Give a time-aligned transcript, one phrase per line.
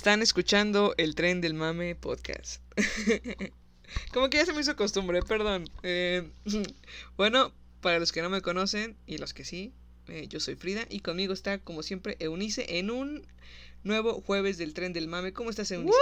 [0.00, 2.62] Están escuchando el tren del mame podcast.
[4.14, 5.68] Como que ya se me hizo costumbre, perdón.
[5.82, 6.26] Eh,
[7.18, 9.74] bueno, para los que no me conocen y los que sí,
[10.08, 13.26] eh, yo soy Frida y conmigo está, como siempre, Eunice en un
[13.84, 15.34] nuevo jueves del tren del mame.
[15.34, 15.98] ¿Cómo estás, Eunice?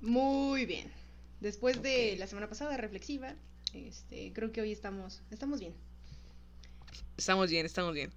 [0.00, 0.88] Muy bien.
[1.40, 3.34] Después de la semana pasada reflexiva,
[3.74, 5.74] este, creo que hoy estamos, estamos bien.
[7.16, 8.12] Estamos bien, estamos bien.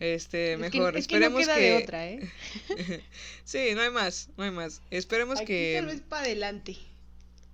[0.00, 0.92] Este, Es mejor.
[0.94, 1.60] que, es que no Esperemos queda que.
[1.62, 2.30] de otra, ¿eh?
[3.44, 4.82] sí, no hay más, no hay más.
[4.90, 5.74] Esperemos Aquí que.
[5.78, 6.76] tal vez para adelante.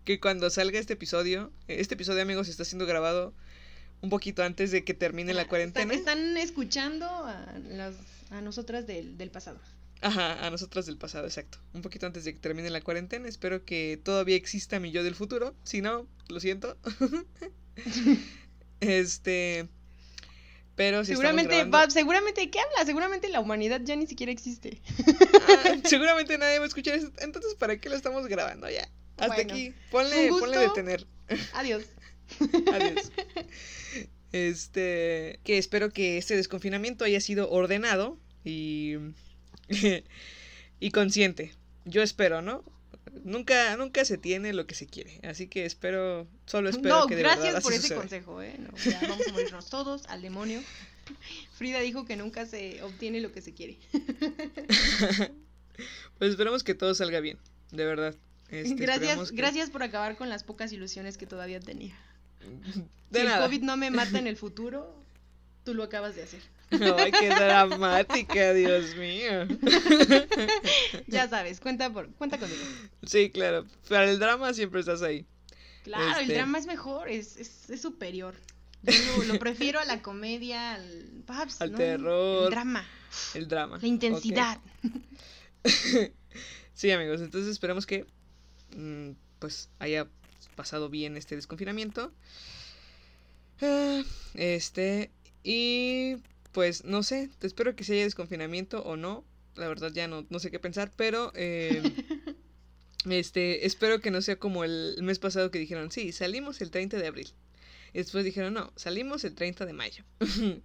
[0.04, 3.34] que cuando salga este episodio, este episodio amigos está siendo grabado
[4.00, 5.92] un poquito antes de que termine la Ah, cuarentena.
[5.94, 7.94] Están, están escuchando a, las,
[8.30, 9.60] a nosotras del, del pasado.
[10.00, 11.58] Ajá, a nosotros del pasado, exacto.
[11.74, 13.28] Un poquito antes de que termine la cuarentena.
[13.28, 15.54] Espero que todavía exista mi yo del futuro.
[15.62, 16.78] Si no, lo siento.
[18.80, 19.68] este.
[20.76, 22.84] Pero si seguramente, grabando- va- seguramente, ¿qué habla?
[22.86, 24.80] Seguramente la humanidad ya ni siquiera existe.
[25.48, 27.10] Ah, seguramente nadie va a escuchar esto.
[27.18, 28.88] Entonces, ¿para qué lo estamos grabando ya?
[29.18, 29.74] Hasta Bueno, aquí.
[29.90, 31.06] Ponle, ponle detener.
[31.54, 31.84] Adiós.
[32.72, 33.12] Adiós.
[34.32, 38.94] Este, que espero que este desconfinamiento haya sido ordenado y
[40.80, 41.52] y consciente.
[41.84, 42.62] Yo espero, ¿no?
[43.24, 47.16] Nunca nunca se tiene lo que se quiere, así que espero, solo espero no, que
[47.16, 48.00] de verdad gracias así por ese suceda.
[48.00, 48.56] consejo, ¿eh?
[48.58, 50.62] No, ya vamos a morirnos todos al demonio.
[51.54, 53.78] Frida dijo que nunca se obtiene lo que se quiere.
[56.18, 57.38] Pues esperemos que todo salga bien,
[57.70, 58.14] de verdad.
[58.50, 61.96] Este, gracias, que- gracias por acabar con las pocas ilusiones que todavía tenía.
[63.10, 63.38] De si nada.
[63.38, 64.94] el COVID no me mata en el futuro,
[65.64, 66.42] tú lo acabas de hacer.
[66.70, 69.46] Ay, qué dramática, Dios mío.
[71.06, 72.60] Ya sabes, cuenta por, cuenta conmigo.
[73.04, 73.66] Sí, claro.
[73.88, 75.26] Para el drama siempre estás ahí.
[75.82, 78.34] Claro, el Este- drama es mejor, es, es, es superior.
[78.82, 81.24] Yo lo, lo prefiero a la comedia, al,
[81.58, 81.76] Al ¿no?
[81.78, 82.44] terror.
[82.44, 82.86] El drama,
[83.34, 83.78] El drama.
[83.80, 84.58] la intensidad.
[86.72, 88.06] Sí, amigos, entonces esperamos que
[88.74, 90.06] mm, pues haya
[90.56, 92.10] pasado bien este desconfinamiento.
[93.60, 94.02] Ah,
[94.32, 95.10] este,
[95.44, 96.16] y
[96.52, 99.24] pues no sé, espero que si haya desconfinamiento o no.
[99.56, 101.82] La verdad ya no, no sé qué pensar, pero eh,
[103.10, 106.98] este, espero que no sea como el mes pasado que dijeron, sí, salimos el 30
[106.98, 107.32] de abril.
[107.92, 110.04] Y después dijeron, no, salimos el 30 de mayo.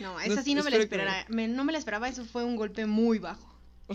[0.00, 1.26] No, esa sí no me la que esperaba.
[1.28, 3.54] me- no me la esperaba, eso fue un golpe muy bajo.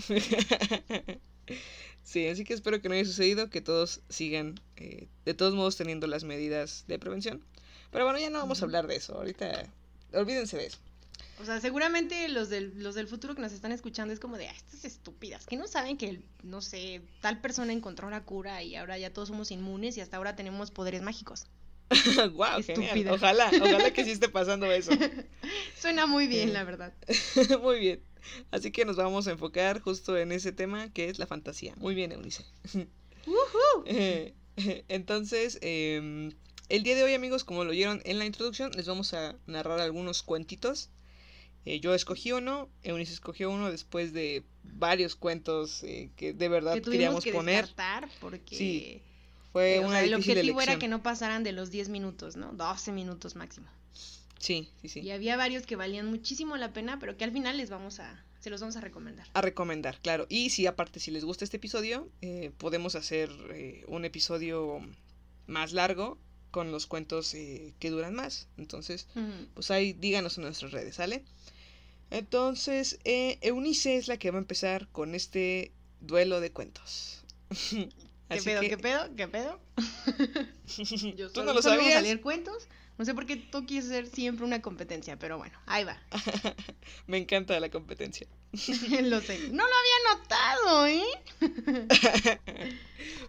[2.03, 5.77] sí, así que espero que no haya sucedido, que todos sigan eh, de todos modos
[5.77, 7.43] teniendo las medidas de prevención.
[7.91, 9.67] Pero bueno, ya no vamos a hablar de eso, ahorita
[10.13, 10.77] olvídense de eso.
[11.41, 14.47] O sea, seguramente los del, los del futuro que nos están escuchando es como de,
[14.49, 18.75] ah, estas estúpidas, que no saben que, no sé, tal persona encontró la cura y
[18.75, 21.47] ahora ya todos somos inmunes y hasta ahora tenemos poderes mágicos.
[22.33, 23.07] wow, genial.
[23.09, 24.91] Ojalá, ojalá que sí esté pasando eso.
[25.79, 26.53] Suena muy bien, Eh.
[26.53, 26.93] la verdad.
[27.61, 28.01] Muy bien.
[28.51, 31.73] Así que nos vamos a enfocar justo en ese tema que es la fantasía.
[31.77, 32.43] Muy bien, Eunice.
[33.85, 34.33] Eh,
[34.89, 36.31] Entonces, em,
[36.67, 39.79] el día de hoy, amigos, como lo oyeron en la introducción, les vamos a narrar
[39.79, 40.89] algunos cuentitos.
[41.65, 46.75] Eh, yo escogí uno, Eunice escogió uno después de varios cuentos eh, que de verdad
[46.75, 47.69] Que queríamos que poner.
[48.19, 49.01] porque Sí,
[49.51, 52.37] Fue eh, o una sea, el objetivo era que no pasaran de los 10 minutos,
[52.37, 52.53] ¿no?
[52.53, 53.67] 12 minutos máximo.
[54.39, 54.99] Sí, sí, sí.
[55.01, 58.23] Y había varios que valían muchísimo la pena, pero que al final les vamos a,
[58.39, 59.27] se los vamos a recomendar.
[59.33, 60.25] A recomendar, claro.
[60.29, 64.79] Y si aparte, si les gusta este episodio, eh, podemos hacer eh, un episodio
[65.47, 66.17] más largo
[66.51, 68.47] con los cuentos eh, que duran más.
[68.57, 69.07] Entonces,
[69.53, 71.23] pues ahí díganos en nuestras redes, ¿sale?
[72.11, 75.71] Entonces, eh, Eunice es la que va a empezar con este
[76.01, 77.23] duelo de cuentos.
[77.69, 77.89] ¿Qué
[78.29, 79.59] Así pedo, que- qué pedo, qué pedo?
[81.15, 82.03] Yo ¿Tú solo- no lo vamos a sabías?
[82.03, 82.67] leer cuentos.
[82.97, 85.97] No sé por qué tú quieres hacer siempre una competencia, pero bueno, ahí va.
[87.07, 88.27] Me encanta la competencia.
[88.51, 89.39] lo sé.
[89.51, 91.03] No lo había notado, ¿eh?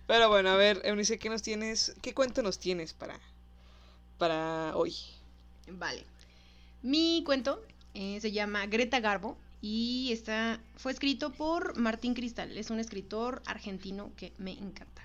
[0.06, 1.94] Pero bueno, a ver, Eunice, ¿qué nos tienes?
[2.02, 3.20] ¿Qué cuento nos tienes para,
[4.18, 4.94] para hoy?
[5.68, 6.04] Vale.
[6.82, 7.62] Mi cuento
[7.94, 12.56] eh, se llama Greta Garbo y está, fue escrito por Martín Cristal.
[12.56, 15.02] Es un escritor argentino que me encanta.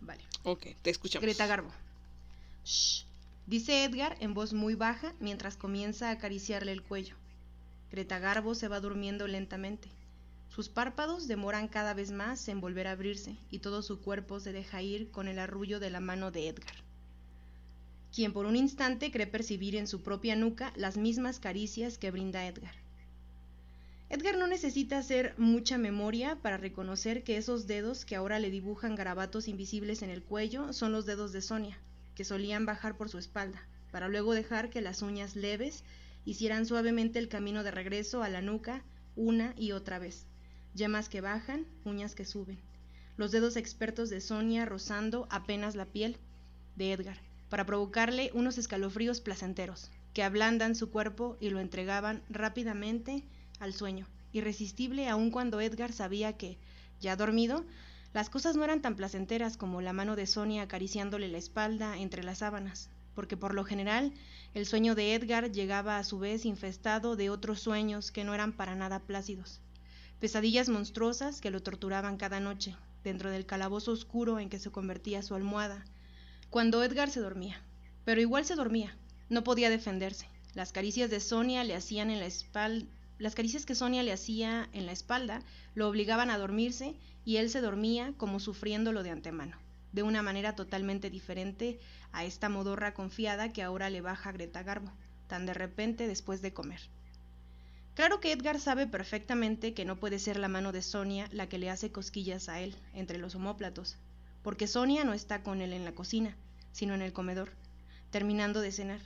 [0.00, 0.22] Vale.
[0.42, 1.22] Ok, te escuchamos.
[1.22, 1.70] Greta Garbo.
[2.64, 3.04] Shh,
[3.46, 7.16] dice Edgar en voz muy baja mientras comienza a acariciarle el cuello.
[7.90, 9.88] Greta Garbo se va durmiendo lentamente.
[10.54, 14.52] Sus párpados demoran cada vez más en volver a abrirse y todo su cuerpo se
[14.52, 16.76] deja ir con el arrullo de la mano de Edgar,
[18.14, 22.46] quien por un instante cree percibir en su propia nuca las mismas caricias que brinda
[22.46, 22.74] Edgar.
[24.08, 28.94] Edgar no necesita hacer mucha memoria para reconocer que esos dedos que ahora le dibujan
[28.94, 31.78] garabatos invisibles en el cuello son los dedos de Sonia,
[32.14, 35.82] que solían bajar por su espalda, para luego dejar que las uñas leves
[36.24, 38.84] hicieran suavemente el camino de regreso a la nuca
[39.16, 40.26] una y otra vez
[40.74, 42.58] yemas que bajan, uñas que suben.
[43.16, 46.16] Los dedos expertos de Sonia rozando apenas la piel
[46.76, 47.18] de Edgar,
[47.54, 53.22] para provocarle unos escalofríos placenteros, que ablandan su cuerpo y lo entregaban rápidamente
[53.60, 56.58] al sueño, irresistible aun cuando Edgar sabía que,
[57.00, 57.64] ya dormido,
[58.12, 62.24] las cosas no eran tan placenteras como la mano de Sonia acariciándole la espalda entre
[62.24, 64.12] las sábanas, porque por lo general
[64.52, 68.52] el sueño de Edgar llegaba a su vez infestado de otros sueños que no eran
[68.52, 69.60] para nada plácidos.
[70.18, 72.74] Pesadillas monstruosas que lo torturaban cada noche,
[73.04, 75.84] dentro del calabozo oscuro en que se convertía su almohada,
[76.54, 77.60] cuando Edgar se dormía.
[78.04, 78.96] Pero igual se dormía,
[79.28, 80.28] no podía defenderse.
[80.54, 82.86] Las caricias de Sonia le hacían en la espalda,
[83.18, 85.42] las caricias que Sonia le hacía en la espalda
[85.74, 89.58] lo obligaban a dormirse y él se dormía como sufriéndolo de antemano,
[89.90, 91.80] de una manera totalmente diferente
[92.12, 94.92] a esta modorra confiada que ahora le baja Greta Garbo,
[95.26, 96.82] tan de repente después de comer.
[97.94, 101.58] Claro que Edgar sabe perfectamente que no puede ser la mano de Sonia la que
[101.58, 103.96] le hace cosquillas a él entre los homóplatos,
[104.44, 106.36] porque Sonia no está con él en la cocina,
[106.70, 107.50] sino en el comedor,
[108.10, 109.00] terminando de cenar.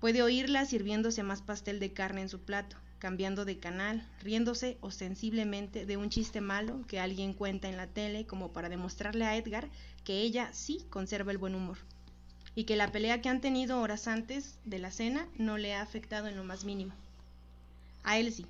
[0.00, 5.86] Puede oírla sirviéndose más pastel de carne en su plato, cambiando de canal, riéndose ostensiblemente
[5.86, 9.68] de un chiste malo que alguien cuenta en la tele como para demostrarle a Edgar
[10.04, 11.78] que ella sí conserva el buen humor,
[12.54, 15.80] y que la pelea que han tenido horas antes de la cena no le ha
[15.80, 16.92] afectado en lo más mínimo.
[18.04, 18.46] A él sí.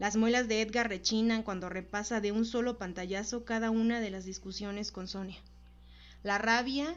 [0.00, 4.24] Las muelas de Edgar rechinan cuando repasa de un solo pantallazo cada una de las
[4.24, 5.36] discusiones con Sonia.
[6.22, 6.96] La rabia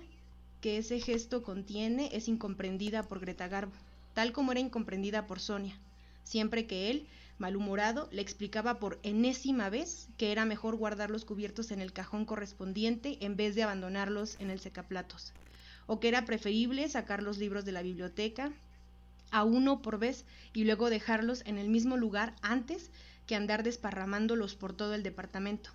[0.61, 3.73] que ese gesto contiene es incomprendida por Greta Garbo,
[4.13, 5.77] tal como era incomprendida por Sonia,
[6.23, 7.05] siempre que él,
[7.39, 12.23] malhumorado, le explicaba por enésima vez que era mejor guardar los cubiertos en el cajón
[12.23, 15.33] correspondiente en vez de abandonarlos en el secaplatos,
[15.87, 18.53] o que era preferible sacar los libros de la biblioteca,
[19.33, 22.91] a uno por vez y luego dejarlos en el mismo lugar antes
[23.27, 25.71] que andar desparramándolos por todo el departamento.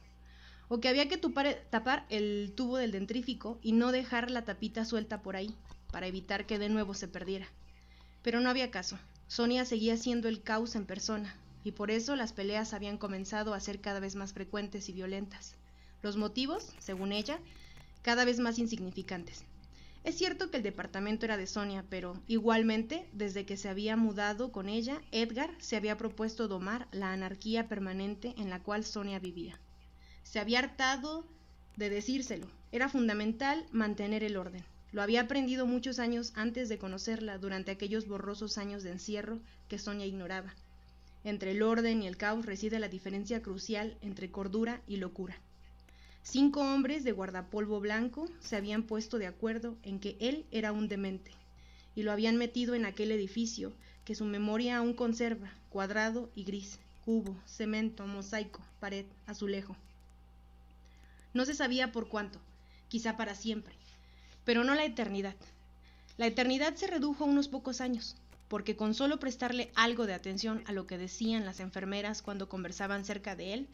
[0.68, 5.22] O que había que tapar el tubo del dentrífico y no dejar la tapita suelta
[5.22, 5.54] por ahí,
[5.90, 7.48] para evitar que de nuevo se perdiera.
[8.22, 8.98] Pero no había caso.
[9.26, 11.34] Sonia seguía siendo el caos en persona,
[11.64, 15.56] y por eso las peleas habían comenzado a ser cada vez más frecuentes y violentas.
[16.02, 17.40] Los motivos, según ella,
[18.02, 19.44] cada vez más insignificantes.
[20.04, 24.52] Es cierto que el departamento era de Sonia, pero igualmente, desde que se había mudado
[24.52, 29.58] con ella, Edgar se había propuesto domar la anarquía permanente en la cual Sonia vivía.
[30.22, 31.26] Se había hartado
[31.76, 32.48] de decírselo.
[32.72, 34.64] Era fundamental mantener el orden.
[34.92, 39.78] Lo había aprendido muchos años antes de conocerla, durante aquellos borrosos años de encierro que
[39.78, 40.54] Sonia ignoraba.
[41.24, 45.36] Entre el orden y el caos reside la diferencia crucial entre cordura y locura.
[46.22, 50.88] Cinco hombres de guardapolvo blanco se habían puesto de acuerdo en que él era un
[50.88, 51.30] demente,
[51.94, 53.72] y lo habían metido en aquel edificio
[54.04, 59.76] que su memoria aún conserva, cuadrado y gris, cubo, cemento, mosaico, pared, azulejo.
[61.34, 62.38] No se sabía por cuánto,
[62.88, 63.74] quizá para siempre,
[64.44, 65.36] pero no la eternidad.
[66.16, 68.16] La eternidad se redujo a unos pocos años,
[68.48, 73.04] porque con solo prestarle algo de atención a lo que decían las enfermeras cuando conversaban
[73.04, 73.68] cerca de él,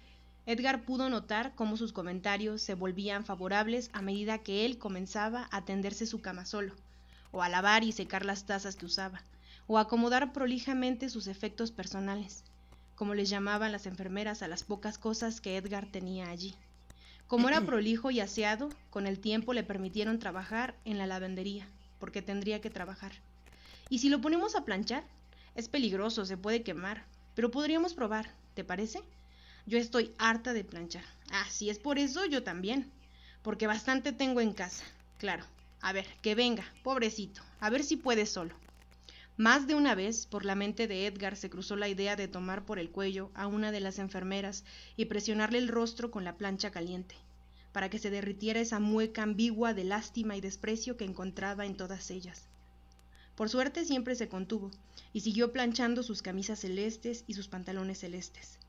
[0.46, 5.64] Edgar pudo notar cómo sus comentarios se volvían favorables a medida que él comenzaba a
[5.64, 6.74] tenderse su cama solo,
[7.32, 9.22] o a lavar y secar las tazas que usaba,
[9.66, 12.44] o a acomodar prolijamente sus efectos personales,
[12.94, 16.54] como les llamaban las enfermeras a las pocas cosas que Edgar tenía allí.
[17.26, 21.66] Como era prolijo y aseado, con el tiempo le permitieron trabajar en la lavandería,
[21.98, 23.12] porque tendría que trabajar.
[23.88, 25.04] Y si lo ponemos a planchar,
[25.54, 29.02] es peligroso, se puede quemar, pero podríamos probar, ¿te parece?
[29.66, 31.04] Yo estoy harta de planchar.
[31.30, 32.92] Ah, si es por eso, yo también.
[33.42, 34.84] Porque bastante tengo en casa.
[35.16, 35.44] Claro.
[35.80, 37.40] A ver, que venga, pobrecito.
[37.60, 38.54] A ver si puede solo.
[39.38, 42.66] Más de una vez por la mente de Edgar se cruzó la idea de tomar
[42.66, 44.64] por el cuello a una de las enfermeras
[44.96, 47.16] y presionarle el rostro con la plancha caliente,
[47.72, 52.10] para que se derritiera esa mueca ambigua de lástima y desprecio que encontraba en todas
[52.10, 52.48] ellas.
[53.34, 54.70] Por suerte siempre se contuvo,
[55.12, 58.60] y siguió planchando sus camisas celestes y sus pantalones celestes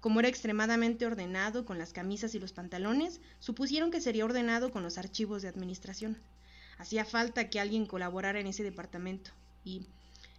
[0.00, 4.84] Como era extremadamente ordenado con las camisas y los pantalones, supusieron que sería ordenado con
[4.84, 6.16] los archivos de administración.
[6.78, 9.32] Hacía falta que alguien colaborara en ese departamento.
[9.64, 9.86] Y,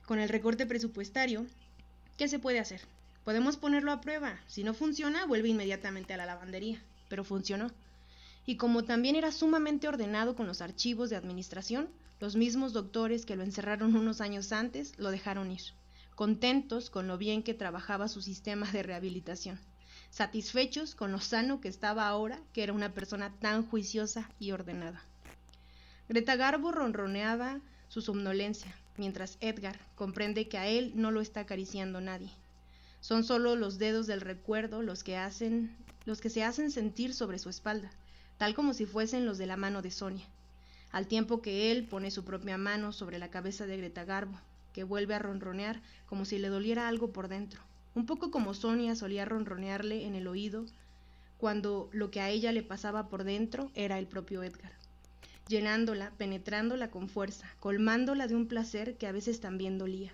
[0.06, 1.46] con el recorte presupuestario,
[2.18, 2.82] ¿qué se puede hacer?
[3.26, 4.40] Podemos ponerlo a prueba.
[4.48, 6.82] Si no funciona, vuelve inmediatamente a la lavandería.
[7.10, 7.70] Pero funcionó.
[8.46, 11.90] Y como también era sumamente ordenado con los archivos de administración,
[12.22, 15.62] los mismos doctores que lo encerraron unos años antes lo dejaron ir
[16.20, 19.58] contentos con lo bien que trabajaba su sistema de rehabilitación,
[20.10, 25.02] satisfechos con lo sano que estaba ahora que era una persona tan juiciosa y ordenada.
[26.10, 32.02] Greta Garbo ronroneaba su somnolencia, mientras Edgar comprende que a él no lo está acariciando
[32.02, 32.32] nadie.
[33.00, 35.74] Son solo los dedos del recuerdo los que hacen
[36.04, 37.92] los que se hacen sentir sobre su espalda,
[38.38, 40.28] tal como si fuesen los de la mano de Sonia,
[40.92, 44.38] al tiempo que él pone su propia mano sobre la cabeza de Greta Garbo,
[44.74, 47.62] que vuelve a ronronear como si le doliera algo por dentro,
[47.96, 50.66] un poco como Sonia solía ronronearle en el oído
[51.38, 54.74] cuando lo que a ella le pasaba por dentro era el propio Edgar,
[55.48, 60.14] llenándola, penetrándola con fuerza, colmándola de un placer que a veces también dolía.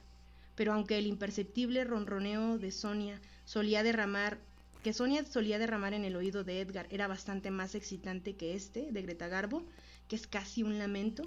[0.55, 4.37] Pero aunque el imperceptible ronroneo de Sonia solía derramar,
[4.83, 8.91] que Sonia solía derramar en el oído de Edgar era bastante más excitante que este,
[8.91, 9.65] de Greta Garbo,
[10.07, 11.23] que es casi un lamento,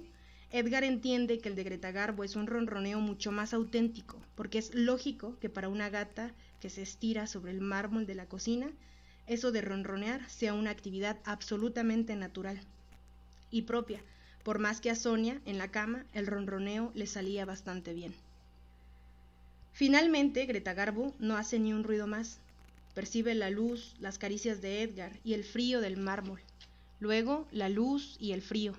[0.51, 4.73] Edgar entiende que el de Greta Garbo es un ronroneo mucho más auténtico, porque es
[4.73, 8.71] lógico que para una gata que se estira sobre el mármol de la cocina,
[9.27, 12.59] eso de ronronear sea una actividad absolutamente natural
[13.51, 14.01] y propia,
[14.43, 18.15] por más que a Sonia, en la cama, el ronroneo le salía bastante bien.
[19.73, 22.39] Finalmente, Greta Garbo no hace ni un ruido más.
[22.95, 26.41] Percibe la luz, las caricias de Edgar y el frío del mármol.
[26.99, 28.73] Luego, la luz y el frío,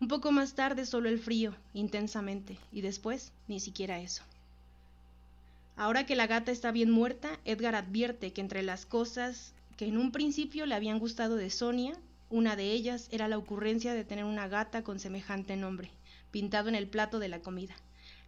[0.00, 4.22] un poco más tarde solo el frío, intensamente, y después ni siquiera eso.
[5.76, 9.96] Ahora que la gata está bien muerta, Edgar advierte que entre las cosas que en
[9.96, 11.94] un principio le habían gustado de Sonia,
[12.30, 15.90] una de ellas era la ocurrencia de tener una gata con semejante nombre,
[16.30, 17.74] pintado en el plato de la comida.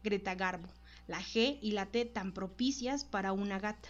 [0.02, 0.68] Greta Garbo,
[1.06, 3.88] la G y la T tan propicias para una gata.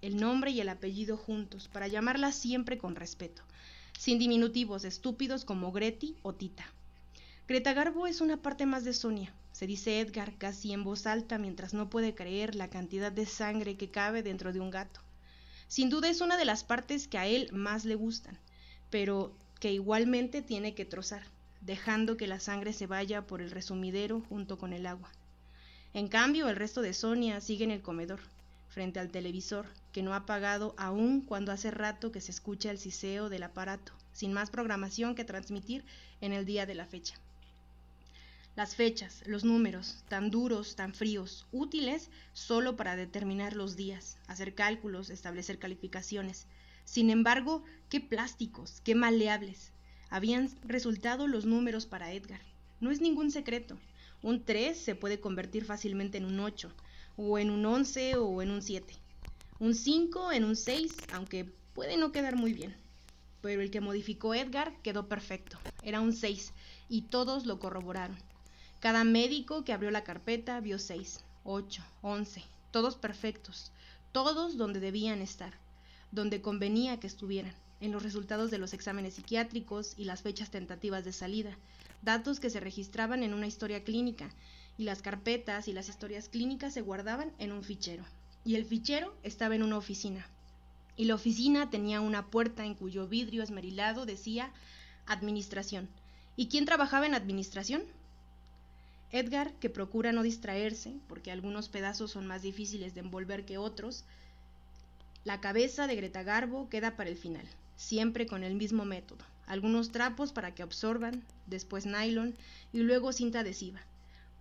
[0.00, 3.42] El nombre y el apellido juntos, para llamarla siempre con respeto,
[3.98, 6.66] sin diminutivos estúpidos como Greti o Tita.
[7.48, 11.38] Greta Garbo es una parte más de Sonia, se dice Edgar casi en voz alta
[11.38, 15.00] mientras no puede creer la cantidad de sangre que cabe dentro de un gato.
[15.66, 18.38] Sin duda es una de las partes que a él más le gustan,
[18.90, 21.22] pero que igualmente tiene que trozar,
[21.62, 25.10] dejando que la sangre se vaya por el resumidero junto con el agua.
[25.94, 28.20] En cambio, el resto de Sonia sigue en el comedor,
[28.68, 32.78] frente al televisor, que no ha apagado aún cuando hace rato que se escucha el
[32.78, 35.82] siseo del aparato, sin más programación que transmitir
[36.20, 37.14] en el día de la fecha.
[38.58, 44.56] Las fechas, los números, tan duros, tan fríos, útiles solo para determinar los días, hacer
[44.56, 46.48] cálculos, establecer calificaciones.
[46.84, 49.70] Sin embargo, qué plásticos, qué maleables.
[50.10, 52.40] Habían resultado los números para Edgar.
[52.80, 53.78] No es ningún secreto.
[54.22, 56.72] Un 3 se puede convertir fácilmente en un 8,
[57.16, 58.92] o en un 11 o en un 7.
[59.60, 62.74] Un 5 en un 6, aunque puede no quedar muy bien.
[63.40, 65.60] Pero el que modificó Edgar quedó perfecto.
[65.84, 66.52] Era un 6,
[66.88, 68.18] y todos lo corroboraron.
[68.80, 73.72] Cada médico que abrió la carpeta vio seis, ocho, once, todos perfectos,
[74.12, 75.52] todos donde debían estar,
[76.12, 81.04] donde convenía que estuvieran, en los resultados de los exámenes psiquiátricos y las fechas tentativas
[81.04, 81.56] de salida,
[82.02, 84.30] datos que se registraban en una historia clínica,
[84.76, 88.04] y las carpetas y las historias clínicas se guardaban en un fichero,
[88.44, 90.24] y el fichero estaba en una oficina,
[90.96, 94.52] y la oficina tenía una puerta en cuyo vidrio esmerilado decía
[95.06, 95.88] Administración.
[96.36, 97.82] ¿Y quién trabajaba en Administración?
[99.10, 104.04] Edgar, que procura no distraerse, porque algunos pedazos son más difíciles de envolver que otros,
[105.24, 107.46] la cabeza de Greta Garbo queda para el final,
[107.76, 109.24] siempre con el mismo método.
[109.46, 112.34] Algunos trapos para que absorban, después nylon
[112.70, 113.80] y luego cinta adhesiva,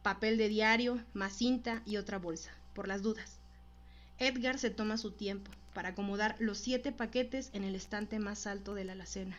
[0.04, 3.40] papel de diario, más cinta y otra bolsa, por las dudas.
[4.20, 8.74] Edgar se toma su tiempo para acomodar los siete paquetes en el estante más alto
[8.74, 9.38] de la alacena,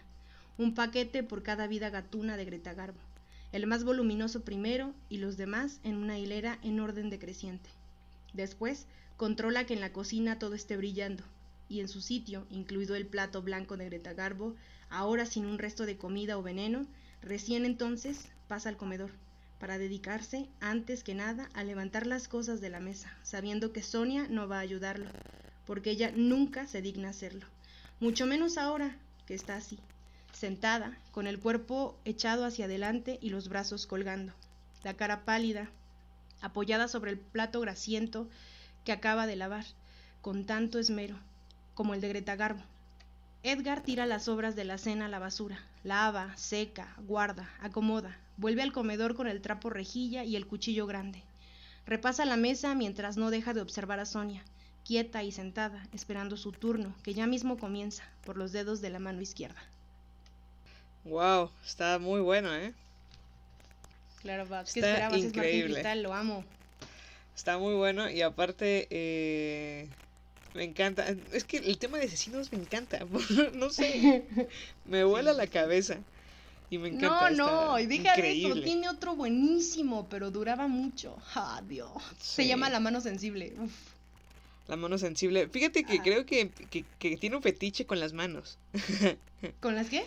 [0.56, 3.08] un paquete por cada vida gatuna de Greta Garbo
[3.52, 7.71] el más voluminoso primero y los demás en una hilera en orden decreciente.
[8.35, 8.87] Después,
[9.17, 11.25] controla que en la cocina todo esté brillando,
[11.69, 14.55] y en su sitio, incluido el plato blanco de Greta Garbo,
[14.90, 16.87] ahora sin un resto de comida o veneno,
[17.23, 19.11] recién entonces pasa al comedor,
[19.59, 24.26] para dedicarse, antes que nada, a levantar las cosas de la mesa, sabiendo que Sonia
[24.28, 25.11] no va a ayudarlo,
[25.67, 27.47] porque ella nunca se digna hacerlo,
[28.00, 29.78] mucho menos ahora que está así,
[30.38, 34.33] sentada, con el cuerpo echado hacia adelante y los brazos colgando,
[34.85, 35.68] la cara pálida,
[36.40, 38.28] apoyada sobre el plato grasiento
[38.85, 39.64] que acaba de lavar,
[40.23, 41.16] con tanto esmero,
[41.75, 42.62] como el de Greta Garbo.
[43.42, 48.62] Edgar tira las sobras de la cena a la basura, lava, seca, guarda, acomoda, vuelve
[48.62, 51.25] al comedor con el trapo rejilla y el cuchillo grande.
[51.85, 54.45] Repasa la mesa mientras no deja de observar a Sonia,
[54.85, 59.00] quieta y sentada, esperando su turno, que ya mismo comienza, por los dedos de la
[59.00, 59.61] mano izquierda.
[61.05, 62.73] Wow, está muy bueno, ¿eh?
[64.23, 65.19] Claro, Babs, ¿qué Está esperabas?
[65.19, 65.75] Es increíble.
[65.75, 66.45] Cristal, lo amo.
[67.37, 69.87] Está muy bueno y aparte eh,
[70.55, 71.07] me encanta.
[71.33, 73.07] Es que el tema de asesinos me encanta.
[73.55, 74.25] no sé,
[74.87, 75.99] me vuela la cabeza
[76.69, 77.31] y me encanta.
[77.31, 78.62] No, no, y deja de eso, increíble.
[78.62, 81.17] tiene otro buenísimo, pero duraba mucho.
[81.35, 81.90] Ah, Dios.
[82.21, 83.55] Se llama La mano sensible.
[83.59, 83.73] Uf.
[84.67, 85.49] La mano sensible.
[85.49, 86.02] Fíjate que Ah.
[86.02, 88.59] creo que, que, que tiene un fetiche con las manos.
[89.61, 90.05] ¿Con las qué?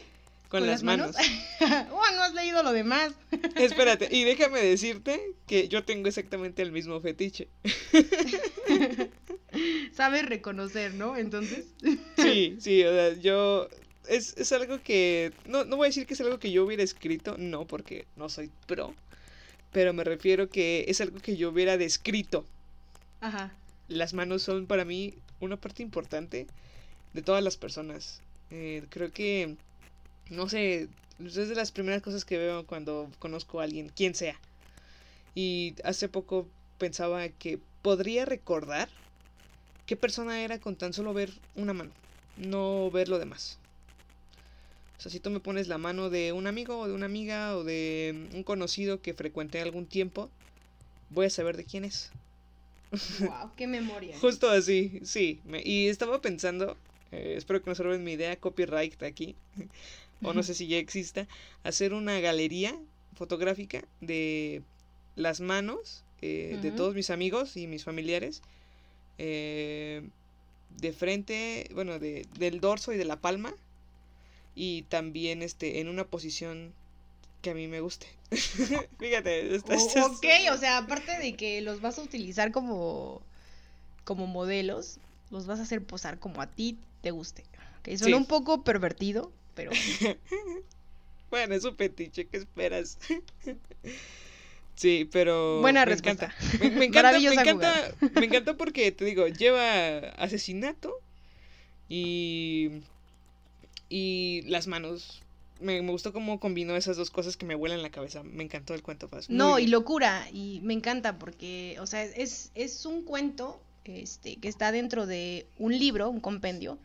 [0.52, 1.16] Con, las, manos.
[1.92, 3.14] oh, no has leído lo demás.
[3.56, 7.48] Espérate, y déjame decirte que yo tengo exactamente el mismo fetiche.
[9.94, 11.16] Sabes reconocer, ¿no?
[11.16, 11.68] Entonces.
[12.18, 13.70] Sí, sí, o sea, yo...
[14.10, 15.32] Es, es algo que...
[15.46, 18.28] No, no voy a decir que es algo que yo hubiera escrito, no, porque no
[18.28, 18.94] soy pro.
[19.72, 22.46] Pero me refiero que es algo que yo hubiera descrito.
[23.22, 23.56] Ajá.
[23.88, 26.46] Las manos son para mí una parte importante
[27.14, 28.22] de todas las personas.
[28.50, 29.56] Eh, creo que...
[30.32, 30.90] No sé,
[31.24, 34.42] es de las primeras cosas que veo cuando conozco a alguien, quien sea.
[35.36, 38.90] Y hace poco pensaba que podría recordar
[39.86, 41.94] qué persona era con tan solo ver una mano,
[42.36, 43.60] no ver lo demás.
[44.98, 47.58] O sea, si tú me pones la mano de un amigo o de una amiga
[47.58, 50.30] o de un conocido que frecuenté algún tiempo,
[51.10, 52.12] voy a saber de quién es.
[53.20, 54.18] Wow, qué memoria.
[54.20, 55.42] Justo así, sí.
[55.46, 56.78] me- y estaba pensando,
[57.12, 59.36] eh, espero que no se roben mi idea, copyright aquí,
[60.24, 61.28] o no sé si ya exista,
[61.64, 62.76] hacer una galería
[63.16, 64.62] fotográfica de
[65.16, 68.42] las manos eh, de todos mis amigos y mis familiares,
[69.18, 70.04] eh,
[70.80, 73.54] de frente, bueno, de, del dorso y de la palma,
[74.56, 76.74] y también este, en una posición
[77.42, 78.08] que a mí me guste.
[79.00, 82.52] Fíjate, esta- O- esta es- ok, o sea, aparte de que los vas a utilizar
[82.52, 83.22] como,
[84.04, 85.00] como modelos,
[85.32, 87.44] los vas a hacer posar como a ti te guste.
[87.80, 88.22] Ok, suena Sí.
[88.22, 89.72] un poco pervertido, pero
[91.32, 92.98] Bueno, es un petiche, ¿qué esperas?
[94.76, 95.62] sí, pero.
[95.62, 96.34] Buena me respuesta.
[96.50, 96.58] encanta.
[96.64, 100.94] Me, me encanta, me encanta, me encanta porque te digo, lleva asesinato
[101.88, 102.70] y.
[103.90, 105.22] Y las manos.
[105.62, 108.24] Me, me gustó cómo combinó esas dos cosas que me vuelan la cabeza.
[108.24, 109.30] Me encantó el cuento Faz.
[109.30, 114.48] No, y locura, y me encanta porque, o sea, es, es un cuento este, que
[114.48, 116.80] está dentro de un libro, un compendio,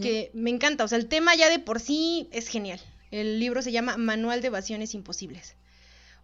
[0.00, 2.80] Que me encanta, o sea, el tema ya de por sí es genial.
[3.10, 5.54] El libro se llama Manual de Evasiones Imposibles.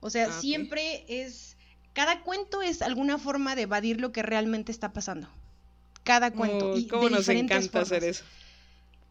[0.01, 1.57] O sea, Ah, siempre es,
[1.93, 5.29] cada cuento es alguna forma de evadir lo que realmente está pasando.
[6.03, 6.71] Cada cuento.
[6.73, 8.17] Oh, y cómo de nos diferentes encanta hacer formas.
[8.17, 8.25] eso.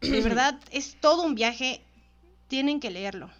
[0.00, 1.80] De verdad, es todo un viaje.
[2.48, 3.30] Tienen que leerlo.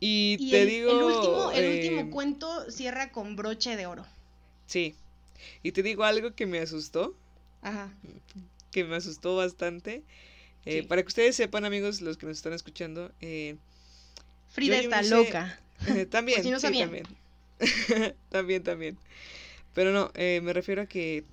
[0.00, 0.90] Y, Y te el, digo.
[0.90, 4.06] el último, el eh, último cuento cierra con broche de oro.
[4.66, 4.94] Sí.
[5.62, 7.14] Y te digo algo que me asustó.
[7.60, 7.92] Ajá.
[8.70, 10.04] que me asustó bastante.
[10.68, 10.86] Eh, Sí.
[10.86, 13.56] Para que ustedes sepan, amigos, los que nos están escuchando, eh,
[14.50, 15.58] Frida está loca.
[15.86, 17.04] eh, también, si no sí, también.
[18.28, 18.98] también, también.
[19.74, 21.24] Pero no, eh, me refiero a que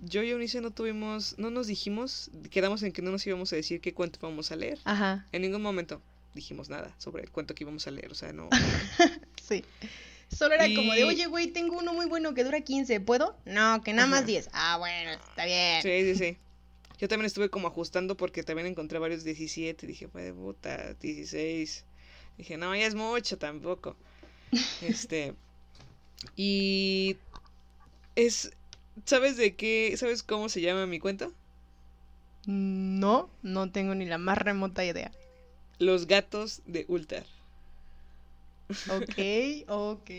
[0.00, 3.56] yo y Eunice no tuvimos, no nos dijimos, quedamos en que no nos íbamos a
[3.56, 4.78] decir qué cuento íbamos a leer.
[4.84, 5.24] Ajá.
[5.30, 6.02] En ningún momento
[6.34, 8.48] dijimos nada sobre el cuento que íbamos a leer, o sea, no.
[9.48, 9.64] Sí.
[10.28, 13.36] Solo era como de, oye, güey, tengo uno muy bueno que dura 15, ¿puedo?
[13.44, 14.26] No, que nada más Ajá.
[14.26, 14.48] 10.
[14.52, 15.82] Ah, bueno, está bien.
[15.82, 16.38] Sí, sí, sí.
[17.00, 19.86] Yo también estuve como ajustando porque también encontré varios 17.
[19.86, 21.84] Dije, pues puta, 16.
[22.36, 23.96] Dije, no, ya es mucho tampoco.
[24.82, 25.34] Este.
[26.36, 27.16] Y.
[28.16, 28.52] Es.
[29.06, 29.94] ¿Sabes de qué?
[29.96, 31.32] ¿Sabes cómo se llama mi cuento?
[32.46, 35.10] No, no tengo ni la más remota idea.
[35.78, 37.24] Los gatos de Ultar.
[38.90, 40.10] Ok, ok.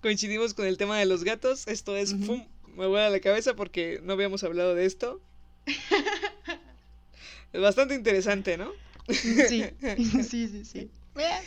[0.00, 1.66] Coincidimos con el tema de los gatos.
[1.66, 2.14] Esto es.
[2.14, 2.46] ¡pum!
[2.76, 5.20] Me vuela la cabeza porque no habíamos hablado de esto.
[7.52, 8.70] Es bastante interesante, ¿no?
[9.08, 9.64] Sí,
[10.22, 10.90] sí, sí, sí.
[11.16, 11.40] Mira,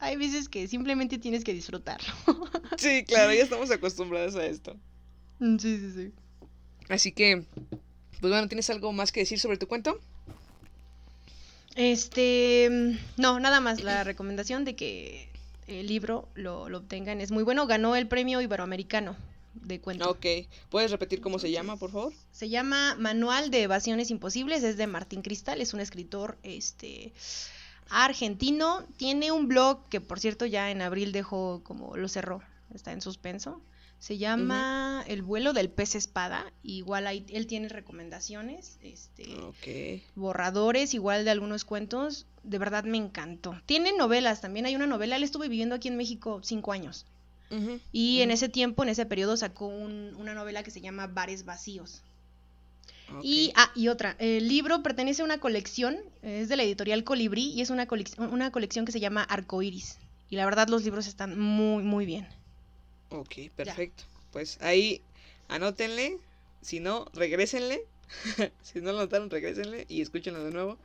[0.00, 2.12] hay veces que simplemente tienes que disfrutarlo.
[2.78, 4.76] Sí, claro, ya estamos acostumbrados a esto.
[5.40, 6.12] Sí, sí, sí.
[6.88, 7.44] Así que,
[8.20, 9.98] pues bueno, ¿tienes algo más que decir sobre tu cuento?
[11.74, 15.28] Este, mm, no, nada más la recomendación de que
[15.68, 17.66] el libro lo, lo obtengan es muy bueno.
[17.66, 19.16] Ganó el premio iberoamericano
[19.62, 20.10] de cuento.
[20.10, 20.26] Ok,
[20.70, 22.12] ¿puedes repetir cómo se llama, por favor?
[22.32, 27.12] Se llama Manual de Evasiones Imposibles, es de Martín Cristal, es un escritor este
[27.88, 28.84] argentino.
[28.96, 32.42] Tiene un blog que por cierto ya en abril dejó como lo cerró,
[32.74, 33.60] está en suspenso.
[33.98, 36.52] Se llama El vuelo del pez espada.
[36.62, 42.26] Igual ahí, él tiene recomendaciones, este, borradores, igual de algunos cuentos.
[42.42, 43.60] De verdad me encantó.
[43.64, 45.16] Tiene novelas, también hay una novela.
[45.16, 47.06] Él estuve viviendo aquí en México cinco años.
[47.92, 51.44] Y en ese tiempo, en ese periodo, sacó un- una novela que se llama Bares
[51.44, 52.02] Vacíos.
[53.22, 57.52] Y, ah, y otra, el libro pertenece a una colección, es de la editorial Colibrí
[57.52, 59.98] y es una, colec- una colección que se llama Arcoiris.
[60.28, 62.26] Y la verdad los libros están muy, muy bien.
[63.10, 64.02] Ok, perfecto.
[64.32, 65.02] Pues ahí
[65.48, 66.18] anótenle.
[66.62, 67.82] Si no, regrésenle.
[68.62, 70.76] si no lo notaron, regrésenle y escúchenlo de nuevo.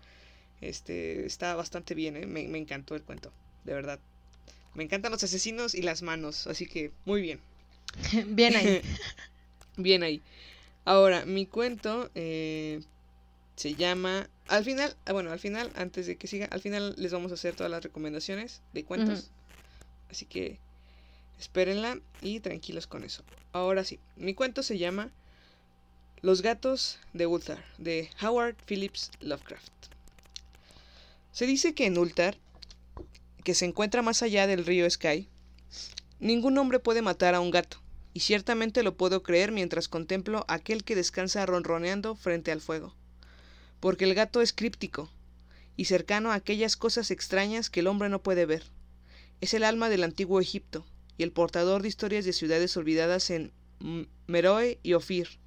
[0.61, 2.27] Este está bastante bien, ¿eh?
[2.27, 3.31] me, me encantó el cuento,
[3.63, 3.99] de verdad.
[4.73, 7.39] Me encantan los asesinos y las manos, así que muy bien.
[8.27, 8.81] bien ahí.
[9.77, 10.21] Bien ahí.
[10.83, 12.81] Ahora, mi cuento eh,
[13.55, 14.29] se llama.
[14.47, 17.35] Al final, ah, bueno, al final, antes de que siga, al final les vamos a
[17.35, 19.31] hacer todas las recomendaciones de cuentos.
[20.09, 20.59] Así que
[21.39, 23.23] espérenla y tranquilos con eso.
[23.53, 25.09] Ahora sí, mi cuento se llama
[26.21, 29.71] Los gatos de Ulthar, de Howard Phillips Lovecraft.
[31.31, 32.37] Se dice que en Ulthar,
[33.41, 35.27] que se encuentra más allá del río Sky,
[36.19, 37.81] ningún hombre puede matar a un gato,
[38.13, 42.95] y ciertamente lo puedo creer mientras contemplo aquel que descansa ronroneando frente al fuego.
[43.79, 45.09] Porque el gato es críptico,
[45.75, 48.63] y cercano a aquellas cosas extrañas que el hombre no puede ver.
[49.39, 50.85] Es el alma del antiguo Egipto,
[51.17, 53.51] y el portador de historias de ciudades olvidadas en
[54.27, 55.39] Meroe y Ofir.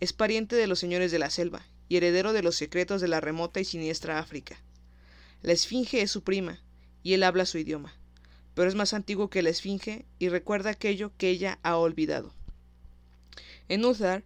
[0.00, 3.20] Es pariente de los señores de la selva, y heredero de los secretos de la
[3.20, 4.56] remota y siniestra África.
[5.42, 6.62] La esfinge es su prima,
[7.02, 7.94] y él habla su idioma
[8.54, 12.34] pero es más antiguo que la esfinge y recuerda aquello que ella ha olvidado.
[13.68, 14.24] En Uthar,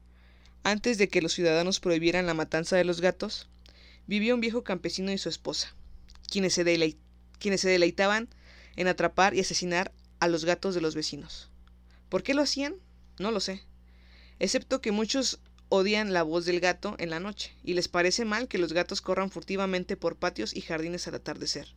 [0.64, 3.48] antes de que los ciudadanos prohibieran la matanza de los gatos,
[4.06, 5.74] vivía un viejo campesino y su esposa,
[6.30, 6.96] quienes se, delei-
[7.38, 8.28] quienes se deleitaban
[8.74, 11.50] en atrapar y asesinar a los gatos de los vecinos.
[12.08, 12.74] ¿Por qué lo hacían?
[13.18, 13.62] No lo sé.
[14.38, 18.48] Excepto que muchos odian la voz del gato en la noche y les parece mal
[18.48, 21.68] que los gatos corran furtivamente por patios y jardines al atardecer.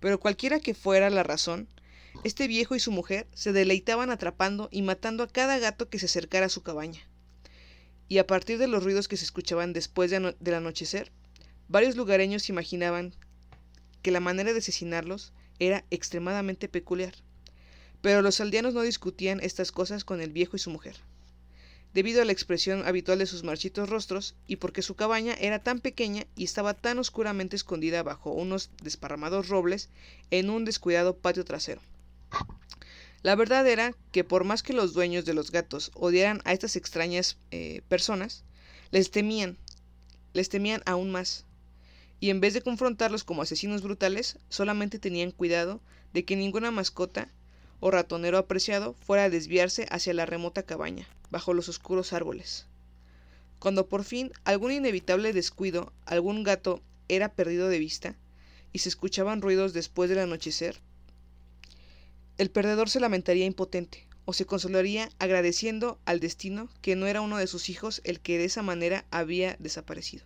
[0.00, 1.68] Pero cualquiera que fuera la razón,
[2.24, 6.06] este viejo y su mujer se deleitaban atrapando y matando a cada gato que se
[6.06, 7.00] acercara a su cabaña.
[8.08, 11.12] Y a partir de los ruidos que se escuchaban después de del anochecer,
[11.68, 13.14] varios lugareños imaginaban
[14.02, 17.14] que la manera de asesinarlos era extremadamente peculiar.
[18.00, 20.96] Pero los aldeanos no discutían estas cosas con el viejo y su mujer
[21.92, 25.80] debido a la expresión habitual de sus marchitos rostros y porque su cabaña era tan
[25.80, 29.88] pequeña y estaba tan oscuramente escondida bajo unos desparramados robles
[30.30, 31.80] en un descuidado patio trasero.
[33.22, 36.76] La verdad era que por más que los dueños de los gatos odiaran a estas
[36.76, 38.44] extrañas eh, personas,
[38.90, 39.58] les temían,
[40.32, 41.44] les temían aún más,
[42.18, 45.80] y en vez de confrontarlos como asesinos brutales, solamente tenían cuidado
[46.12, 47.30] de que ninguna mascota
[47.80, 52.66] o ratonero apreciado fuera a desviarse hacia la remota cabaña, bajo los oscuros árboles.
[53.58, 58.16] Cuando por fin algún inevitable descuido, algún gato era perdido de vista,
[58.72, 60.80] y se escuchaban ruidos después del anochecer,
[62.38, 67.36] el perdedor se lamentaría impotente, o se consolaría agradeciendo al destino que no era uno
[67.36, 70.24] de sus hijos el que de esa manera había desaparecido.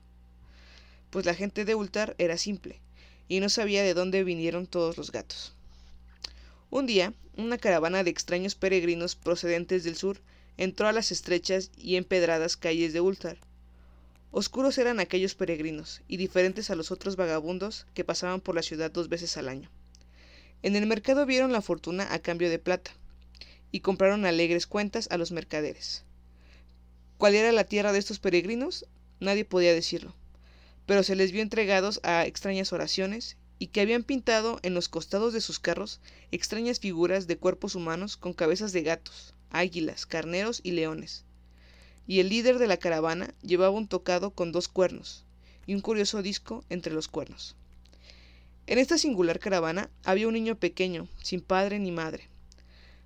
[1.11, 2.81] Pues la gente de Ultar era simple,
[3.27, 5.55] y no sabía de dónde vinieron todos los gatos.
[6.75, 10.21] Un día, una caravana de extraños peregrinos procedentes del sur
[10.57, 13.39] entró a las estrechas y empedradas calles de Ultar.
[14.33, 18.91] Oscuros eran aquellos peregrinos, y diferentes a los otros vagabundos que pasaban por la ciudad
[18.91, 19.71] dos veces al año.
[20.65, 22.91] En el mercado vieron la fortuna a cambio de plata,
[23.71, 26.03] y compraron alegres cuentas a los mercaderes.
[27.19, 28.85] ¿Cuál era la tierra de estos peregrinos?
[29.21, 30.13] Nadie podía decirlo,
[30.87, 35.33] pero se les vio entregados a extrañas oraciones y que habían pintado en los costados
[35.33, 40.73] de sus carros extrañas figuras de cuerpos humanos con cabezas de gatos, águilas, carneros y
[40.73, 41.25] leones.
[42.07, 45.25] Y el líder de la caravana llevaba un tocado con dos cuernos
[45.67, 47.57] y un curioso disco entre los cuernos.
[48.67, 52.29] En esta singular caravana había un niño pequeño, sin padre ni madre,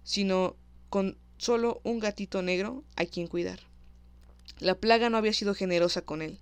[0.05, 0.57] sino
[0.89, 3.61] con solo un gatito negro a quien cuidar.
[4.61, 6.41] La plaga no había sido generosa con él,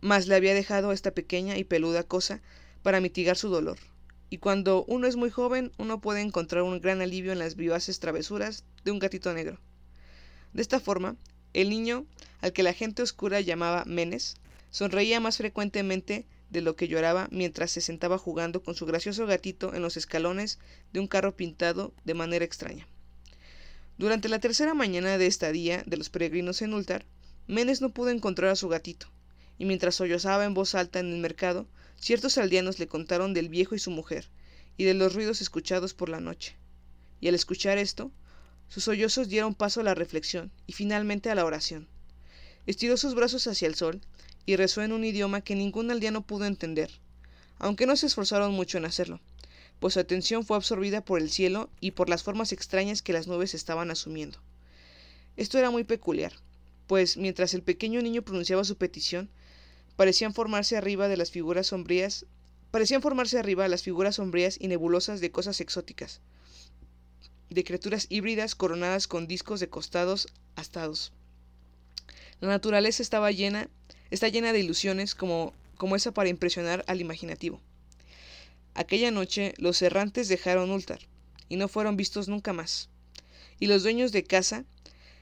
[0.00, 2.40] mas le había dejado esta pequeña y peluda cosa
[2.82, 3.78] para mitigar su dolor.
[4.28, 8.00] Y cuando uno es muy joven, uno puede encontrar un gran alivio en las vivaces
[8.00, 9.58] travesuras de un gatito negro.
[10.52, 11.16] De esta forma,
[11.52, 12.06] el niño,
[12.40, 14.36] al que la gente oscura llamaba Menes,
[14.70, 19.74] sonreía más frecuentemente de lo que lloraba mientras se sentaba jugando con su gracioso gatito
[19.74, 20.58] en los escalones
[20.92, 22.86] de un carro pintado de manera extraña.
[23.98, 27.06] Durante la tercera mañana de estadía de los peregrinos en Ultar,
[27.46, 29.08] Menes no pudo encontrar a su gatito,
[29.58, 31.66] y mientras sollozaba en voz alta en el mercado,
[31.98, 34.28] ciertos aldeanos le contaron del viejo y su mujer,
[34.76, 36.56] y de los ruidos escuchados por la noche.
[37.20, 38.10] y al escuchar esto,
[38.68, 41.88] sus sollozos dieron paso a la reflexión y finalmente a la oración.
[42.66, 44.00] Estiró sus brazos hacia el sol
[44.44, 46.90] y rezó en un idioma que ningún aldeano pudo entender,
[47.58, 49.20] aunque no se esforzaron mucho en hacerlo,
[49.80, 53.26] pues su atención fue absorbida por el cielo y por las formas extrañas que las
[53.26, 54.38] nubes estaban asumiendo.
[55.36, 56.32] Esto era muy peculiar,
[56.86, 59.30] pues mientras el pequeño niño pronunciaba su petición,
[59.96, 62.26] parecían formarse arriba de las figuras sombrías,
[62.70, 66.20] parecían formarse arriba las figuras sombrías y nebulosas de cosas exóticas,
[67.50, 71.12] de criaturas híbridas coronadas con discos de costados astados.
[72.40, 73.70] La naturaleza estaba llena,
[74.10, 77.60] está llena de ilusiones como, como esa para impresionar al imaginativo.
[78.74, 81.00] Aquella noche los errantes dejaron Ultar
[81.48, 82.90] y no fueron vistos nunca más.
[83.58, 84.64] Y los dueños de casa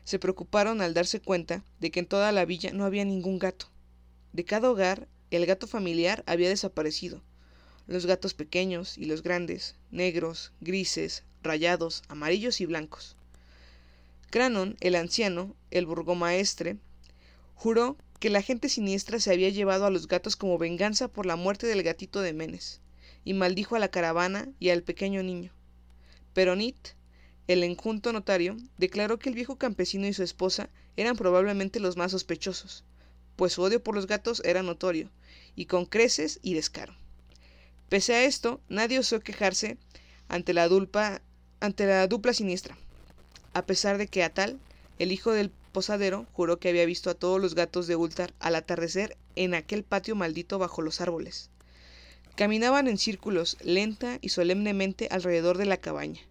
[0.02, 3.70] se preocuparon al darse cuenta de que en toda la villa no había ningún gato.
[4.35, 7.23] De cada hogar el gato familiar había desaparecido.
[7.87, 13.16] Los gatos pequeños y los grandes, negros, grises, rayados, amarillos y blancos.
[14.31, 16.79] Cranon, el anciano, el burgomaestre,
[17.55, 21.37] juró que la gente siniestra se había llevado a los gatos como venganza por la
[21.37, 22.81] muerte del gatito de Menes,
[23.25, 25.53] y maldijo a la caravana y al pequeño niño.
[26.33, 26.88] Pero Nit,
[27.47, 32.11] el enjunto notario, declaró que el viejo campesino y su esposa eran probablemente los más
[32.11, 32.83] sospechosos,
[33.37, 35.11] pues su odio por los gatos era notorio,
[35.57, 36.94] y con creces y descaro.
[37.88, 39.79] Pese a esto, nadie osó quejarse
[40.29, 41.23] ante la, dulpa,
[41.61, 42.77] ante la dupla siniestra,
[43.53, 44.59] a pesar de que Atal,
[44.99, 48.55] el hijo del posadero, juró que había visto a todos los gatos de Ultar al
[48.55, 51.51] atardecer en aquel patio maldito bajo los árboles.
[52.37, 56.23] Caminaban en círculos, lenta y solemnemente alrededor de la cabaña,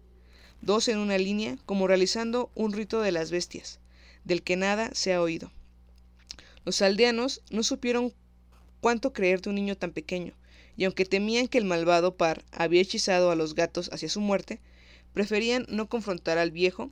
[0.60, 3.80] dos en una línea, como realizando un rito de las bestias,
[4.24, 5.50] del que nada se ha oído.
[6.64, 8.12] Los aldeanos no supieron
[8.80, 10.34] cuánto creer de un niño tan pequeño,
[10.76, 14.60] y aunque temían que el malvado par había hechizado a los gatos hacia su muerte,
[15.12, 16.90] preferían no confrontar al viejo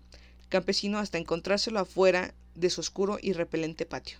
[0.48, 4.18] campesino hasta encontrárselo afuera de su oscuro y repelente patio.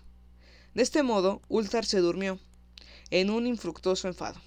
[0.75, 2.39] De este modo, Ultar se durmió,
[3.11, 4.41] en un infructuoso enfado.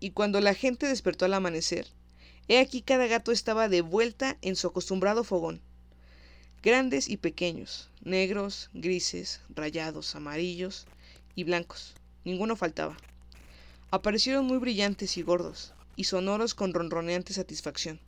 [0.00, 1.86] Y cuando la gente despertó al amanecer,
[2.48, 5.62] he aquí cada gato estaba de vuelta en su acostumbrado fogón.
[6.64, 10.86] Grandes y pequeños, negros, grises, rayados, amarillos
[11.34, 11.94] y blancos,
[12.24, 12.96] ninguno faltaba.
[13.90, 17.98] Aparecieron muy brillantes y gordos, y sonoros con ronroneante satisfacción.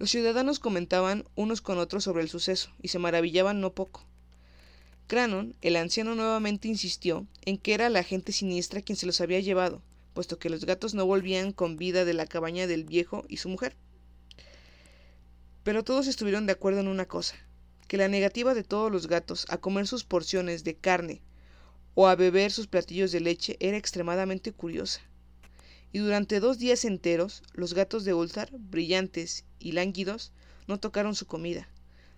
[0.00, 4.02] Los ciudadanos comentaban unos con otros sobre el suceso, y se maravillaban no poco.
[5.06, 9.38] Cranon, el anciano, nuevamente insistió en que era la gente siniestra quien se los había
[9.38, 9.80] llevado,
[10.12, 13.48] puesto que los gatos no volvían con vida de la cabaña del viejo y su
[13.48, 13.76] mujer.
[15.64, 17.36] Pero todos estuvieron de acuerdo en una cosa,
[17.88, 21.22] que la negativa de todos los gatos a comer sus porciones de carne
[21.94, 25.00] o a beber sus platillos de leche era extremadamente curiosa.
[25.90, 30.32] Y durante dos días enteros los gatos de Ultar, brillantes y lánguidos,
[30.66, 31.68] no tocaron su comida,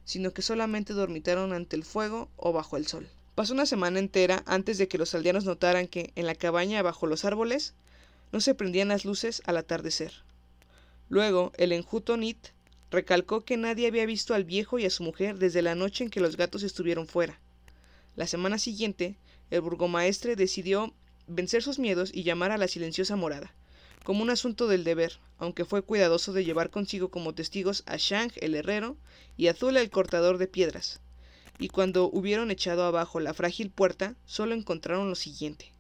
[0.05, 3.09] sino que solamente dormitaron ante el fuego o bajo el sol.
[3.37, 7.07] Pasó una semana entera antes de que los aldeanos notaran que, en la cabaña bajo
[7.07, 7.75] los árboles,
[8.33, 10.13] no se prendían las luces al atardecer.
[11.09, 12.56] Luego, el enjuto Nit
[12.91, 16.11] recalcó que nadie había visto al viejo y a su mujer desde la noche en
[16.11, 17.41] que los gatos estuvieron fuera.
[18.15, 19.17] La semana siguiente,
[19.51, 20.95] el burgomaestre decidió
[21.27, 23.55] vencer sus miedos y llamar a la silenciosa morada,
[24.05, 28.31] como un asunto del deber, aunque fue cuidadoso de llevar consigo como testigos a Shang
[28.37, 28.97] el herrero
[29.37, 31.01] y a Zula el cortador de piedras.
[31.59, 35.73] Y cuando hubieron echado abajo la frágil puerta, solo encontraron lo siguiente: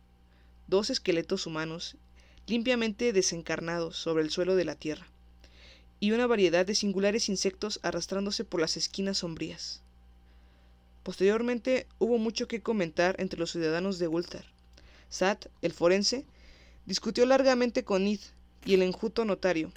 [0.66, 1.96] dos esqueletos humanos
[2.46, 5.06] limpiamente desencarnados sobre el suelo de la tierra,
[6.00, 9.82] y una variedad de singulares insectos arrastrándose por las esquinas sombrías.
[11.02, 14.44] Posteriormente hubo mucho que comentar entre los ciudadanos de Ultar.
[15.08, 16.26] Sat, el forense,
[16.86, 18.20] Discutió largamente con Nid
[18.64, 19.72] y el enjuto notario,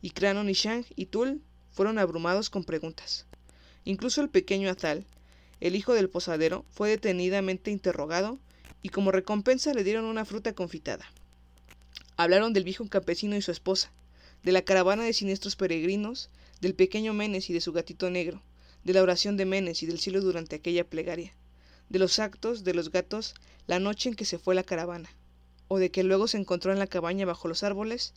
[0.00, 3.26] y Cranon y Shang y Tul fueron abrumados con preguntas.
[3.84, 5.04] Incluso el pequeño Azal,
[5.60, 8.38] el hijo del posadero, fue detenidamente interrogado
[8.80, 11.04] y como recompensa le dieron una fruta confitada.
[12.16, 13.92] Hablaron del viejo campesino y su esposa,
[14.42, 18.42] de la caravana de siniestros peregrinos, del pequeño Menes y de su gatito negro,
[18.84, 21.34] de la oración de Menes y del cielo durante aquella plegaria,
[21.88, 23.34] de los actos de los gatos
[23.66, 25.10] la noche en que se fue la caravana,
[25.68, 28.14] o de que luego se encontró en la cabaña bajo los árboles,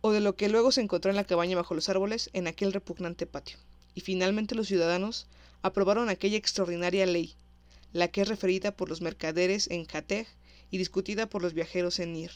[0.00, 2.72] o de lo que luego se encontró en la cabaña bajo los árboles en aquel
[2.72, 3.58] repugnante patio.
[3.94, 5.26] Y finalmente los ciudadanos
[5.62, 7.34] aprobaron aquella extraordinaria ley,
[7.92, 10.26] la que es referida por los mercaderes en Jateg
[10.70, 12.30] y discutida por los viajeros en Nir,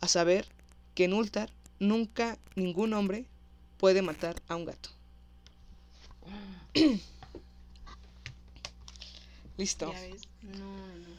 [0.00, 0.46] a saber
[0.94, 3.26] que en Ultar nunca ningún hombre
[3.76, 4.88] puede matar a un gato.
[9.56, 9.92] Listo.
[9.92, 10.22] Ya ves.
[10.42, 11.12] No, no.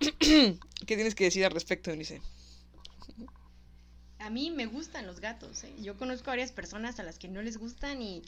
[0.18, 2.20] ¿Qué tienes que decir al respecto, Eunice?
[4.18, 5.62] a mí me gustan los gatos.
[5.62, 5.72] ¿eh?
[5.80, 8.22] Yo conozco a varias personas a las que no les gustan y.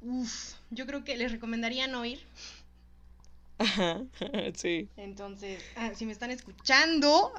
[0.00, 2.20] Uf, yo creo que les recomendaría no ir.
[3.58, 4.00] Ajá,
[4.54, 4.88] sí.
[4.96, 7.32] Entonces, ah, si me están escuchando.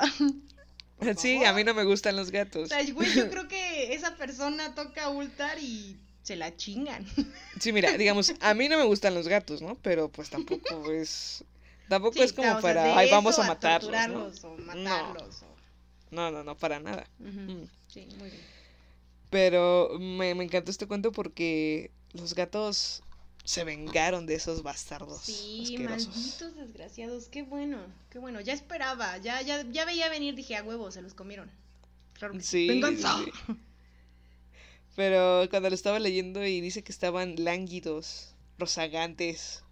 [0.97, 1.47] Por Sí, favor.
[1.47, 2.63] a mí no me gustan los gatos.
[2.63, 7.05] O sea, güey, yo creo que esa persona toca ultar y se la chingan.
[7.59, 9.75] Sí, mira, digamos, a mí no me gustan los gatos, ¿no?
[9.81, 11.43] Pero pues tampoco es...
[11.87, 14.49] Tampoco Sí, es como sea, para, ay, vamos a matarlos, torturarlos ¿no?
[14.49, 15.43] o matarlos.
[15.43, 15.55] o-
[16.11, 17.05] No, no, no, para nada.
[17.19, 17.63] Mm.
[17.87, 18.41] Sí, muy bien.
[19.29, 23.02] Pero me, me encantó este cuento porque los gatos
[23.43, 26.07] se vengaron de esos bastardos Sí, asquerosos.
[26.15, 27.77] malditos desgraciados, qué bueno,
[28.09, 28.39] qué bueno.
[28.41, 31.49] Ya esperaba, ya, ya, ya veía venir, dije, a huevo, se los comieron.
[32.41, 33.13] Sí, Venganza.
[33.17, 33.31] sí.
[34.95, 38.29] Pero cuando lo estaba leyendo y dice que estaban lánguidos,
[38.59, 39.63] rozagantes.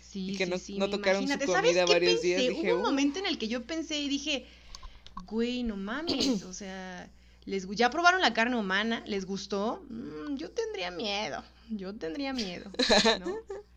[0.00, 1.52] Sí, Y que sí, no- sí, no tocaron su imagínate.
[1.52, 2.26] ¿Sabes comida qué varios pensé?
[2.28, 2.90] días, dije, Hubo un "Uh".
[2.90, 4.46] momento en el que yo pensé y dije,
[5.26, 7.10] güey, no mames, o sea,
[7.48, 12.70] les, ya probaron la carne humana, les gustó, Mm, yo tendría miedo, yo tendría miedo,
[13.20, 13.36] ¿no?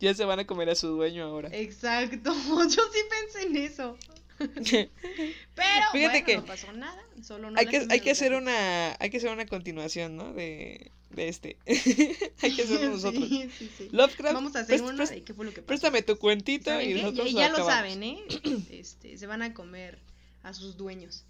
[0.00, 1.50] Ya se van a comer a su dueño ahora.
[1.52, 3.96] Exacto, yo sí pensé en eso.
[4.38, 8.96] Pero Fíjate bueno, que no pasó nada, solo no hay que, hay que hacer una
[8.98, 10.32] hay que hacer una continuación, ¿no?
[10.32, 11.56] De, de este.
[11.66, 13.28] hay que hacerlo nosotros.
[13.28, 13.88] Sí, sí, sí.
[13.90, 15.66] Lovecraft, Vamos a hacer prest- una de qué fue lo que pasó.
[15.66, 17.74] préstame tu cuentito ¿Saben y nosotros Ya, lo ya lo acabamos.
[17.74, 18.18] saben, ¿eh?
[18.70, 19.98] Este, se van a comer
[20.44, 21.24] a sus dueños.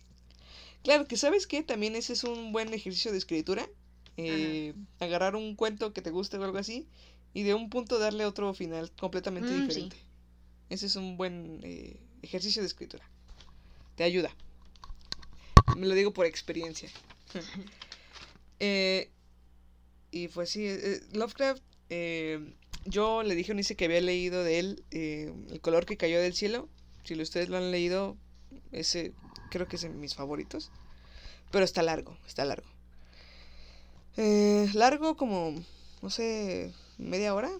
[0.83, 3.69] Claro, que sabes que también ese es un buen ejercicio de escritura.
[4.21, 6.89] eh, agarrar un cuento que te guste o algo así
[7.35, 9.61] y de un punto darle otro final completamente Mm, sí.
[9.61, 9.97] diferente.
[10.71, 13.09] Ese es un buen eh, ejercicio de escritura.
[13.97, 14.35] Te ayuda.
[15.77, 16.91] Me lo digo por experiencia.
[18.61, 19.09] Eh,
[20.11, 22.55] y pues sí, eh, Lovecraft, eh,
[22.87, 26.21] yo le dije a Unice que había leído de él eh, El color que cayó
[26.21, 26.69] del cielo.
[27.05, 28.17] Si ustedes lo han leído,
[28.73, 29.13] ese
[29.49, 30.71] creo que es de mis favoritos.
[31.51, 32.67] Pero está largo, está largo.
[34.17, 35.55] Eh, largo como,
[36.03, 37.51] no sé, media hora.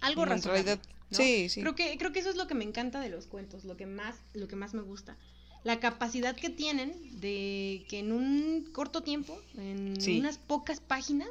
[0.00, 0.78] Algo razonable.
[1.10, 1.60] sí, sí.
[1.60, 3.86] Creo que, creo que eso es lo que me encanta de los cuentos, lo que
[3.86, 5.16] más, lo que más me gusta.
[5.64, 10.18] La capacidad que tienen de que en un corto tiempo, en Sí.
[10.18, 11.28] unas pocas páginas,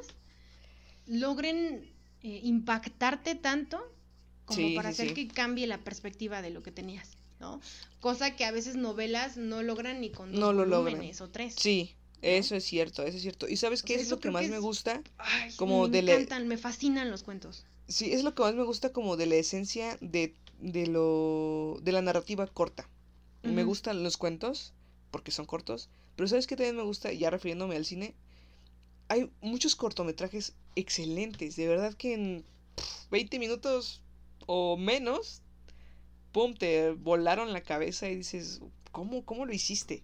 [1.06, 1.90] logren
[2.22, 3.78] eh, impactarte tanto
[4.44, 7.60] como Sí, para sí, hacer que cambie la perspectiva de lo que tenías, ¿no?
[8.00, 10.94] Cosa que a veces novelas no logran ni con dos No lo logran.
[10.94, 11.54] volúmenes o tres.
[11.58, 13.48] Sí, eso es cierto, eso es cierto.
[13.48, 15.02] ¿Y sabes qué es lo que más que me gusta?
[15.18, 17.64] Ay, Como me de encantan, me fascinan los cuentos.
[17.88, 21.92] Sí, es lo que más me gusta como de la esencia de, de lo de
[21.92, 22.88] la narrativa corta.
[23.42, 24.72] Me gustan los cuentos
[25.10, 28.14] porque son cortos, pero sabes qué también me gusta, ya refiriéndome al cine,
[29.08, 32.44] hay muchos cortometrajes excelentes, de verdad que en
[32.76, 34.00] pf, 20 minutos
[34.46, 35.41] o menos,
[36.32, 40.02] pum, te volaron la cabeza y dices, ¿cómo, cómo lo hiciste?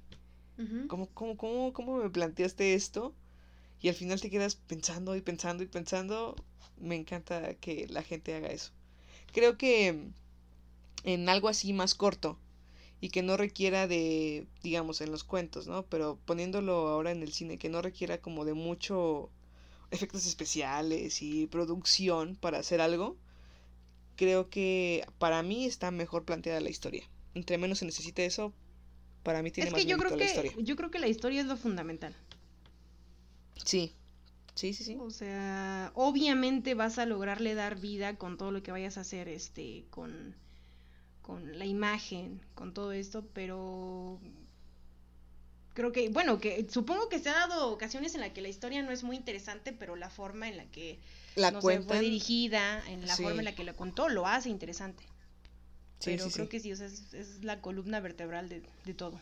[0.89, 3.15] ¿Cómo, cómo, cómo, cómo me planteaste esto?
[3.81, 6.35] Y al final te quedas pensando y pensando y pensando.
[6.79, 8.73] Me encanta que la gente haga eso.
[9.33, 10.11] Creo que
[11.05, 12.39] en algo así más corto
[13.01, 15.85] y que no requiera de, digamos, en los cuentos, ¿no?
[15.87, 19.31] Pero poniéndolo ahora en el cine, que no requiera como de mucho
[19.91, 23.17] efectos especiales y producción para hacer algo,
[24.19, 27.05] creo que para mí está mejor planteada la historia.
[27.35, 28.53] Entre menos se necesite eso,
[29.23, 30.53] para mí tiene Es más que yo creo la que, historia.
[30.59, 32.15] yo creo que la historia es lo fundamental.
[33.65, 33.95] Sí,
[34.55, 34.97] sí, sí, sí.
[35.01, 39.29] O sea, obviamente vas a lograrle dar vida con todo lo que vayas a hacer,
[39.29, 40.35] este, con,
[41.23, 44.21] con la imagen, con todo esto, pero
[45.79, 48.83] creo que, bueno, que supongo que se ha dado ocasiones en las que la historia
[48.83, 50.99] no es muy interesante, pero la forma en la que
[51.37, 53.23] La no sé, fue dirigida, en la Sí.
[53.23, 55.05] forma en la que la contó, lo hace interesante.
[56.01, 58.95] Sí, pero sí, creo que sí, o sea, es, es la columna vertebral de, de
[58.95, 59.21] todo.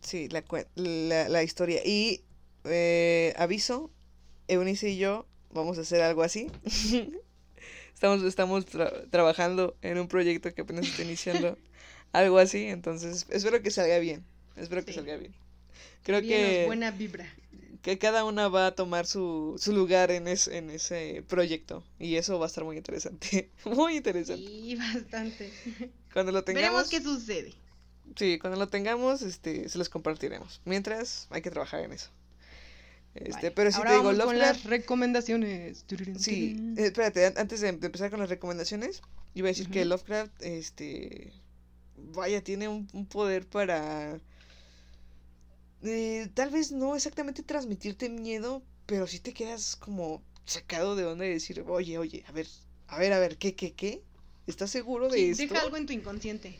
[0.00, 1.80] Sí, la, la, la historia.
[1.84, 2.22] Y
[2.64, 3.90] eh, aviso,
[4.48, 6.50] Eunice y yo vamos a hacer algo así.
[7.94, 11.58] estamos estamos tra- trabajando en un proyecto que apenas está iniciando.
[12.12, 14.24] algo así, entonces espero que salga bien.
[14.56, 15.34] Espero que salga bien.
[16.02, 17.26] Creo que, buena vibra.
[17.82, 21.82] que cada una va a tomar su, su lugar en, es, en ese proyecto.
[21.98, 23.50] Y eso va a estar muy interesante.
[23.64, 24.46] muy interesante.
[24.46, 25.50] Sí, bastante.
[26.12, 26.84] Cuando lo tengamos...
[26.84, 27.54] Veremos qué sucede.
[28.16, 30.60] Sí, cuando lo tengamos, este, se los compartiremos.
[30.66, 32.10] Mientras, hay que trabajar en eso.
[33.14, 35.84] Este, Vale, pero si ahora te digo, vamos con las recomendaciones.
[36.18, 39.02] Sí, eh, espérate, an- antes de, empezar con las recomendaciones,
[39.34, 39.84] iba a decir que.
[39.84, 41.32] Lovecraft, este,
[41.96, 44.18] vaya, tiene un, un poder para,
[45.84, 51.26] eh, tal vez no exactamente transmitirte miedo, pero sí te quedas como sacado de onda
[51.26, 52.46] y decir, oye, oye, a ver,
[52.88, 54.02] a ver, a ver, ¿qué, qué, qué?
[54.46, 55.42] ¿Estás seguro de Sí, esto?
[55.44, 56.58] deja algo en tu inconsciente.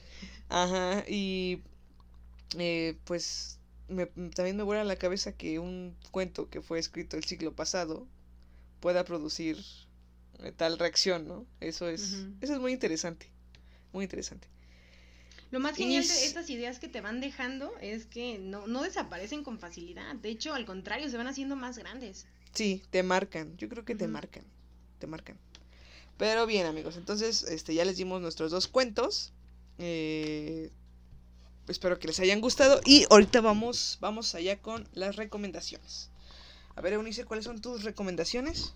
[0.48, 1.62] Ajá, y
[2.58, 3.58] eh, pues
[3.88, 7.54] me- también me vuela a la cabeza que un cuento que fue escrito el siglo
[7.54, 8.06] pasado
[8.80, 9.58] pueda producir
[10.40, 11.46] eh, tal reacción, ¿no?
[11.60, 13.30] Eso es, eso es muy interesante,
[13.92, 14.48] muy interesante.
[15.50, 18.82] Lo más genial es- de estas ideas que te van dejando es que no, no
[18.82, 20.14] desaparecen con facilidad.
[20.16, 22.26] De hecho, al contrario, se van haciendo más grandes.
[22.52, 24.44] Sí, te marcan, yo creo que te marcan,
[24.98, 25.38] te marcan.
[26.16, 29.32] Pero bien, amigos, entonces este, ya les dimos nuestros dos cuentos.
[29.78, 30.70] eh,
[31.66, 36.10] espero que les hayan gustado y ahorita vamos, vamos allá con las recomendaciones.
[36.76, 38.74] A ver, Eunice, ¿cuáles son tus recomendaciones?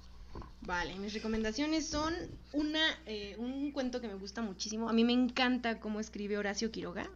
[0.68, 2.14] Vale, mis recomendaciones son
[2.52, 4.90] una, eh, un cuento que me gusta muchísimo.
[4.90, 7.10] A mí me encanta cómo escribe Horacio Quiroga.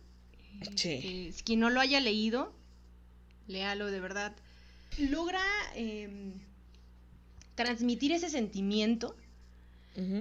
[0.74, 0.88] Sí.
[1.04, 2.50] Eh, si quien no lo haya leído,
[3.48, 4.34] léalo de verdad.
[4.96, 5.44] Logra
[5.74, 6.32] em,
[7.54, 9.14] transmitir ese sentimiento,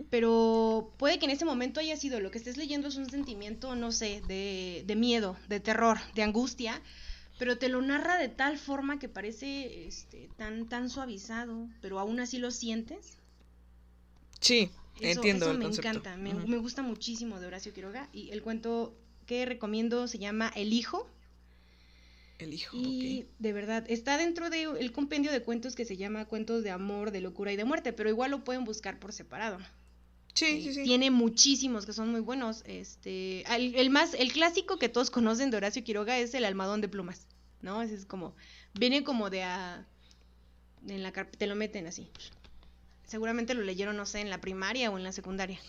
[0.09, 3.77] pero puede que en ese momento haya sido lo que estés leyendo es un sentimiento,
[3.77, 6.81] no sé, de, de miedo, de terror, de angustia,
[7.39, 12.19] pero te lo narra de tal forma que parece este, tan, tan suavizado, pero aún
[12.19, 13.20] así lo sientes.
[14.41, 14.69] Sí,
[14.99, 15.99] Eso, entiendo eso el me concepto.
[15.99, 18.93] encanta, me, me gusta muchísimo de Horacio Quiroga y el cuento
[19.25, 21.07] que recomiendo se llama El Hijo
[22.39, 23.29] El hijo, y ok.
[23.39, 27.21] de verdad está dentro del compendio de cuentos que se llama Cuentos de Amor, de
[27.21, 29.59] Locura y de Muerte, pero igual lo pueden buscar por separado.
[30.33, 30.83] Sí, Eh, sí, sí.
[30.83, 32.63] Tiene muchísimos que son muy buenos.
[32.65, 36.81] Este, el, el más, el clásico que todos conocen de Horacio Quiroga es el almadón
[36.81, 37.27] de plumas,
[37.61, 37.81] ¿no?
[37.81, 38.33] Ese es como,
[38.73, 39.85] viene como de a,
[40.87, 42.07] en la carpeta, te lo meten así.
[43.11, 45.59] Seguramente lo leyeron, no sé, en la primaria o en la secundaria.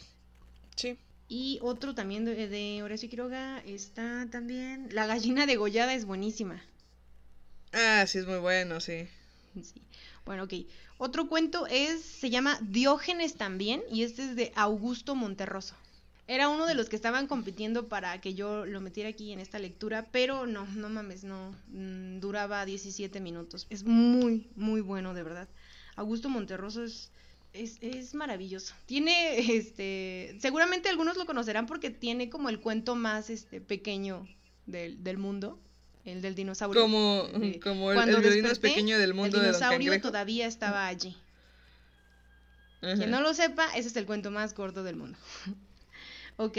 [0.76, 0.96] Sí.
[1.26, 6.62] Y otro también de, de Horacio Quiroga está también, La gallina degollada es buenísima.
[7.72, 9.08] Ah, sí, es muy bueno, sí.
[9.60, 9.82] Sí.
[10.24, 10.52] Bueno, ok.
[10.98, 15.74] Otro cuento es, se llama Diógenes también, y este es de Augusto Monterroso.
[16.28, 19.58] Era uno de los que estaban compitiendo para que yo lo metiera aquí en esta
[19.58, 21.56] lectura, pero no, no mames, no.
[21.72, 23.66] mm, duraba 17 minutos.
[23.68, 25.48] Es muy, muy bueno, de verdad.
[25.96, 27.10] Augusto Monterroso es,
[27.52, 28.74] es, es maravilloso.
[28.86, 34.26] Tiene, este, seguramente algunos lo conocerán porque tiene como el cuento más, este, pequeño
[34.66, 35.58] del, del mundo,
[36.04, 36.80] el del dinosaurio.
[36.82, 41.16] Como, de- como el, cuando el más pequeño del mundo el dinosaurio todavía estaba allí.
[42.80, 42.96] Ajá.
[42.96, 45.16] Quien no lo sepa, ese es el cuento más corto del mundo.
[46.36, 46.58] ok,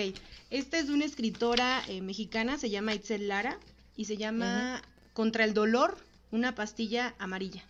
[0.49, 3.59] esta es de una escritora eh, mexicana, se llama Itzel Lara,
[3.95, 4.81] y se llama
[5.13, 5.97] Contra el dolor,
[6.31, 7.63] una pastilla amarilla.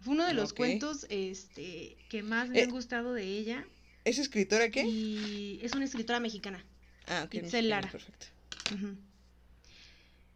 [0.00, 3.64] Fue uno de los cuentos este, que más me Eh, han gustado de ella.
[4.04, 4.82] ¿Es escritora qué?
[4.86, 6.64] Y es una escritora mexicana.
[7.06, 7.34] Ah, ok.
[7.34, 7.90] Itzel Lara.
[7.90, 8.26] Perfecto.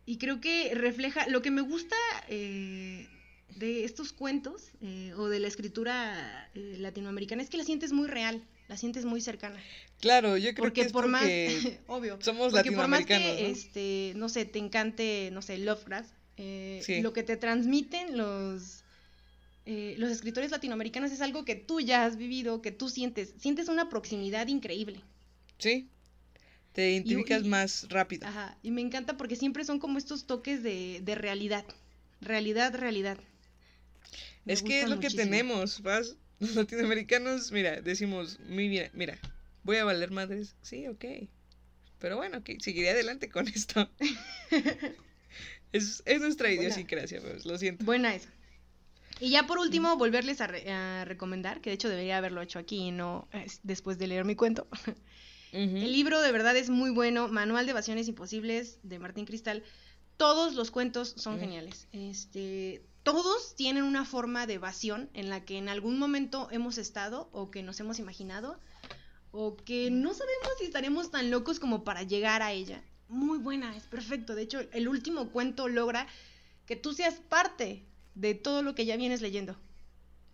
[0.06, 1.96] Y creo que refleja lo que me gusta
[2.28, 3.08] eh,
[3.56, 8.06] de estos cuentos eh, o de la escritura eh, latinoamericana es que la sientes muy
[8.06, 9.58] real, la sientes muy cercana.
[10.00, 13.36] Claro, yo creo Porque que es por más, porque obvio, somos porque por más latinoamericanos,
[13.38, 13.48] que, ¿no?
[13.48, 17.00] este, no sé, te encante, no sé, Lovecraft, eh, Sí.
[17.00, 18.83] lo que te transmiten los
[19.66, 23.68] eh, los escritores latinoamericanos es algo que tú ya has vivido, que tú sientes, sientes
[23.68, 25.00] una proximidad increíble.
[25.58, 25.88] Sí.
[26.72, 28.26] Te identificas y- más rápido.
[28.26, 31.64] Ajá, y me encanta porque siempre son como estos toques de, de realidad.
[32.20, 33.18] Realidad, realidad.
[34.44, 36.16] Me es que es lo que tenemos, ¿vas?
[36.40, 39.18] Los latinoamericanos, mira, decimos, "Mi- mira, mira,
[39.62, 40.54] voy a valer madres.
[40.62, 41.04] Sí, ok.
[42.00, 43.88] Pero bueno, ok, seguiré adelante con esto.
[45.72, 47.84] es, es nuestra idiosincrasia, pues, lo siento.
[47.84, 48.28] Buena esa.
[49.20, 52.58] Y ya por último, volverles a, re- a recomendar, que de hecho debería haberlo hecho
[52.58, 54.66] aquí y no eh, después de leer mi cuento.
[55.52, 59.62] El libro de verdad es muy bueno, Manual de Evasiones Imposibles de Martín Cristal.
[60.16, 61.86] Todos los cuentos son geniales.
[61.92, 67.28] Este, todos tienen una forma de evasión en la que en algún momento hemos estado
[67.30, 68.58] o que nos hemos imaginado
[69.30, 72.82] o que no sabemos si estaremos tan locos como para llegar a ella.
[73.08, 74.34] Muy buena, es perfecto.
[74.34, 76.08] De hecho, el último cuento logra
[76.66, 77.84] que tú seas parte
[78.14, 79.56] de todo lo que ya vienes leyendo.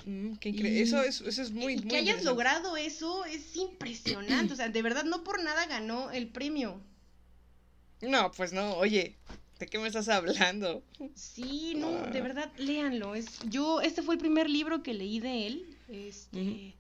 [0.07, 3.25] Mm, qué incre- Y- eso, es, eso es muy, y muy que hayas logrado eso
[3.27, 4.53] es impresionante.
[4.55, 6.81] O sea, de verdad, no por nada ganó el premio.
[8.01, 9.15] No, pues no, oye,
[9.59, 10.83] ¿de qué me estás hablando?
[11.15, 12.11] Sí, no, Ah.
[12.11, 13.15] de verdad, léanlo.
[13.15, 15.77] Es, yo, este fue el primer libro que leí de él.
[15.89, 16.75] Este,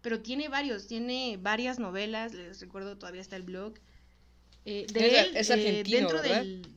[0.00, 3.74] pero tiene varios, tiene varias novelas, les recuerdo todavía está el blog.
[4.64, 6.22] Eh, de Es él, es eh, argentino, dentro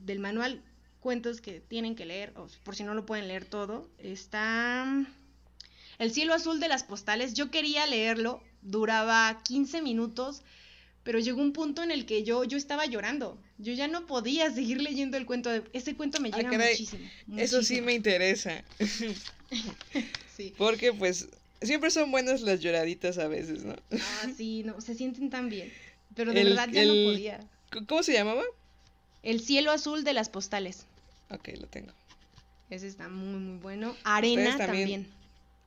[0.06, 0.62] del manual
[1.08, 5.08] cuentos que tienen que leer, o por si no lo pueden leer todo, está mm,
[6.00, 7.34] El cielo azul de las postales.
[7.34, 10.42] Yo quería leerlo, duraba 15 minutos,
[11.06, 13.38] pero llegó un punto en el que yo, yo estaba llorando.
[13.58, 15.50] Yo ya no podía seguir leyendo el cuento.
[15.50, 18.66] de- Ese cuento me Ah, llega caray, muchísimo, Eso sí me interesa.
[20.36, 20.54] Sí.
[20.58, 21.30] Porque pues
[21.62, 23.76] siempre son buenas las lloraditas a veces, ¿no?
[23.94, 25.72] Ah, sí, no, se sienten tan bien.
[26.16, 27.40] Pero de El- verdad ya el- no podía.
[27.88, 28.44] ¿Cómo se llamaba?
[29.24, 30.86] El cielo azul de las postales.
[31.30, 31.92] Ok, lo tengo.
[32.70, 33.96] Ese está muy, muy bueno.
[34.04, 34.90] Arena también.
[35.04, 35.18] también.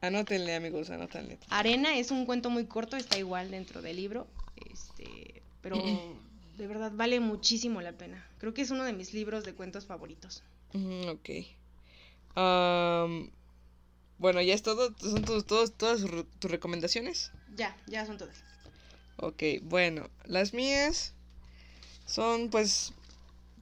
[0.03, 1.39] Anótenle, amigos, anótenle.
[1.51, 4.27] Arena es un cuento muy corto, está igual dentro del libro.
[4.71, 5.77] Este, pero
[6.57, 8.27] de verdad vale muchísimo la pena.
[8.39, 10.43] Creo que es uno de mis libros de cuentos favoritos.
[10.73, 11.29] Mm, ok.
[12.37, 13.31] Am,
[14.19, 14.95] bueno, ya es todo.
[15.01, 16.01] ¿Son tus- todos- todas
[16.39, 17.31] tus recomendaciones?
[17.57, 18.43] Ya, ya son todas.
[19.17, 21.13] Ok, bueno, las mías
[22.07, 22.93] son pues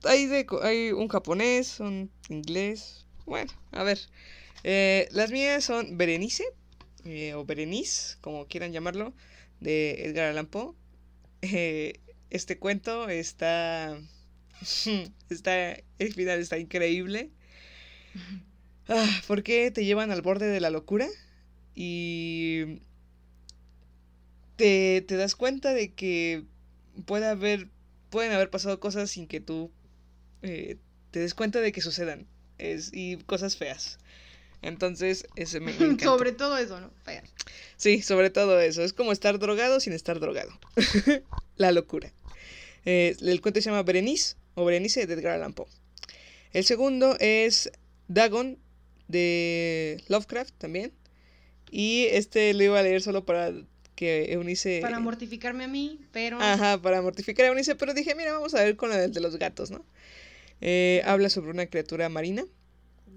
[0.05, 3.07] hay un japonés, un inglés.
[3.26, 3.99] Bueno, a ver.
[4.64, 6.44] eh, las mías son Berenice
[7.05, 9.14] eh, o Berenice, como quieran llamarlo,
[9.61, 10.74] de Edgar Allan Poe.
[11.42, 13.99] Eh, este cuento está
[15.30, 17.30] está el final está increíble.
[18.88, 21.07] Ah, porque te llevan al borde de la locura
[21.74, 22.80] y
[24.57, 26.44] te, te das cuenta de que
[27.07, 27.68] puede haber,
[28.11, 29.70] pueden haber pasado cosas sin que tú
[30.43, 30.76] eh,
[31.11, 32.26] te des cuenta de que sucedan.
[32.59, 33.99] Es, y cosas feas.
[34.62, 35.99] Entonces, ese me, me.
[36.03, 36.91] Sobre todo eso, ¿no?
[37.05, 37.22] Fea.
[37.76, 38.82] Sí, sobre todo eso.
[38.82, 40.51] Es como estar drogado sin estar drogado.
[41.57, 42.12] La locura.
[42.84, 45.68] Eh, el cuento se llama Berenice o Berenice de Edgar Allan Poe.
[46.53, 47.70] El segundo es
[48.09, 48.59] Dagon
[49.07, 50.93] de Lovecraft también.
[51.70, 53.53] Y este lo iba a leer solo para
[53.95, 54.78] que Eunice...
[54.80, 58.62] Para mortificarme a mí, pero Ajá, para mortificar a Eunice, pero dije, mira, vamos a
[58.62, 59.84] ver con el de los gatos, ¿no?
[60.61, 62.44] Eh, habla sobre una criatura marina,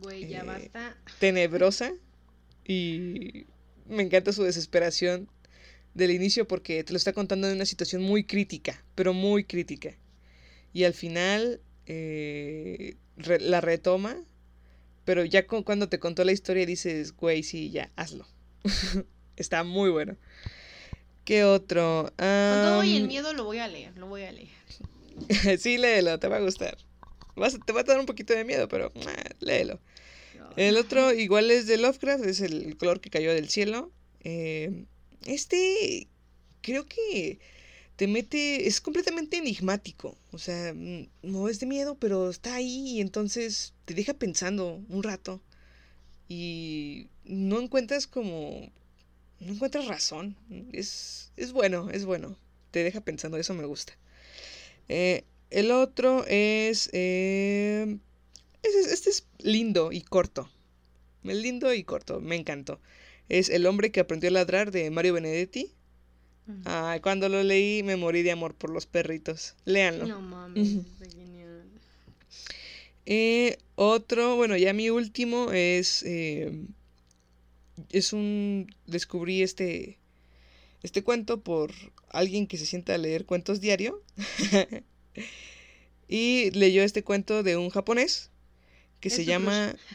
[0.01, 0.97] güey, ya eh, basta.
[1.19, 1.93] tenebrosa,
[2.65, 3.45] y
[3.87, 5.27] me encanta su desesperación
[5.93, 9.97] del inicio porque te lo está contando en una situación muy crítica, pero muy crítica.
[10.73, 14.15] Y al final eh, re- la retoma,
[15.03, 18.25] pero ya cu- cuando te contó la historia dices, güey, sí, ya, hazlo.
[19.35, 20.15] Está muy bueno.
[21.25, 22.03] ¿Qué otro?
[22.17, 24.49] Con todo y el miedo lo voy a leer, lo voy a leer.
[25.59, 26.77] sí, léelo, te va a gustar.
[27.35, 29.79] Vas, te va a dar un poquito de miedo, pero ah, léelo.
[30.57, 33.91] El otro igual es de Lovecraft, es el color que cayó del cielo.
[34.23, 34.85] Eh,
[35.25, 36.07] este
[36.61, 37.39] creo que
[37.95, 40.17] te mete, es completamente enigmático.
[40.31, 44.81] O sea, mm, no es de miedo, pero está ahí y entonces te deja pensando
[44.89, 45.41] un rato.
[46.27, 48.71] Y no encuentras como...
[49.39, 50.35] No encuentras razón.
[50.71, 52.37] Es, es bueno, es bueno.
[52.71, 53.93] Te deja pensando, eso me gusta.
[54.87, 56.89] Eh, el otro es...
[56.93, 57.97] eh,
[58.63, 60.49] este, este es lindo y corto.
[61.23, 62.79] Es lindo y corto, me encantó.
[63.29, 65.71] Es El hombre que aprendió a ladrar de Mario Benedetti.
[66.65, 69.55] Ay, cuando lo leí me morí de amor por los perritos.
[69.63, 70.05] Léanlo.
[70.07, 70.79] No mames, Ujú.
[70.81, 71.63] está genial.
[73.05, 76.03] Eh, otro, bueno, ya mi último es.
[76.03, 76.65] eh,
[77.89, 78.73] es un.
[78.85, 79.97] Descubrí este.
[80.83, 81.71] Este cuento por
[82.09, 84.01] alguien que se sienta a leer cuentos diario.
[86.07, 88.31] y leyó este cuento de un japonés
[88.99, 89.75] que ¿Es se llama.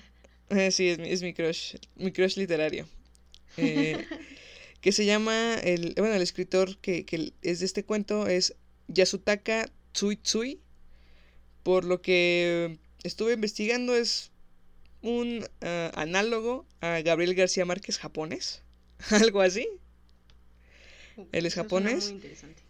[0.49, 1.75] Eh, sí, es mi, es mi crush.
[1.97, 2.87] Mi crush literario.
[3.57, 4.07] Eh,
[4.81, 5.55] que se llama.
[5.55, 8.55] El, bueno, el escritor que, que es de este cuento es
[8.87, 10.61] Yasutaka Tsuitsui.
[11.65, 14.31] Por lo que estuve investigando, es
[15.03, 18.63] un ah, análogo a Gabriel García Márquez japonés.
[19.11, 19.69] Algo así.
[21.33, 22.05] ¿Él es Eso japonés?
[22.05, 22.63] Muy interesante.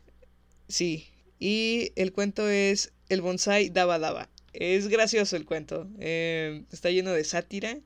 [0.69, 1.09] Sí.
[1.39, 4.29] Y el cuento es El bonsai daba daba.
[4.53, 5.87] Es gracioso el cuento.
[6.01, 7.79] eh, está lleno de sátira.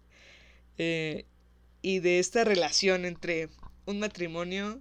[0.78, 1.26] eh,
[1.82, 3.48] y de esta relación entre
[3.86, 4.80] un matrimonio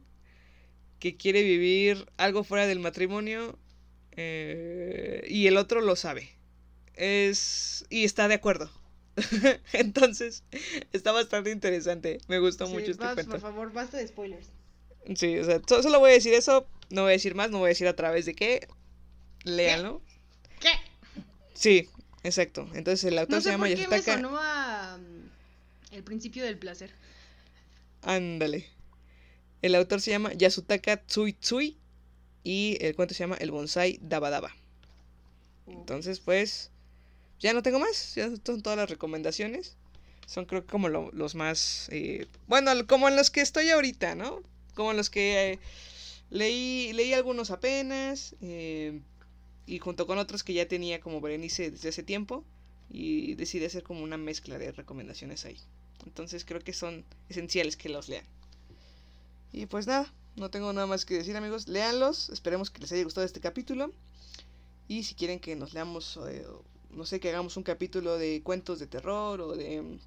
[1.00, 3.58] que quiere vivir algo fuera del matrimonio
[4.18, 6.30] eh, y el otro lo sabe.
[6.96, 7.86] Es.
[7.90, 8.70] y está de acuerdo.
[9.74, 10.44] Entonces,
[10.92, 12.20] está bastante interesante.
[12.28, 13.32] Me gustó Sí, mucho este vas, cuento.
[13.32, 14.48] Por favor, basta de spoilers.
[15.16, 17.60] Sí, o sea, so- solo voy a decir eso, no voy a decir más, no
[17.60, 18.68] voy a decir a través de qué.
[19.44, 20.02] Léanlo.
[20.60, 20.70] ¿Qué?
[21.54, 21.88] Sí,
[22.24, 22.68] exacto.
[22.74, 24.16] Entonces el autor No se llama por qué me Yasutaka.
[24.16, 26.92] sonó a mm, El principio del placer.
[28.02, 28.68] Ándale.
[29.62, 31.78] El autor se llama Yasutaka Tsui Tsui
[32.44, 34.56] y el cuento se llama El bonsai Daba Daba.
[35.68, 36.72] Entonces, pues,
[37.40, 38.16] ya no tengo más.
[38.16, 39.76] Ya son todas las recomendaciones.
[40.26, 41.90] Son creo que como lo- los más...
[41.92, 44.42] eh, bueno, como en los que estoy ahorita, ¿no?
[44.76, 45.60] Como en los que eh,
[46.30, 48.36] leí, leí algunos apenas.
[48.42, 49.02] eh,
[49.66, 52.44] y junto con otros que ya tenía como Berenice desde hace tiempo.
[52.90, 55.58] Y decidí hacer como una mezcla de recomendaciones ahí.
[56.06, 58.26] Entonces creo que son esenciales que los lean.
[59.52, 61.68] Y pues nada, no tengo nada más que decir amigos.
[61.68, 62.30] Leanlos.
[62.30, 63.94] Esperemos que les haya gustado este capítulo.
[64.88, 66.48] Y si quieren que nos leamos, eh,
[66.90, 70.00] no sé, que hagamos un capítulo de cuentos de terror o de mm,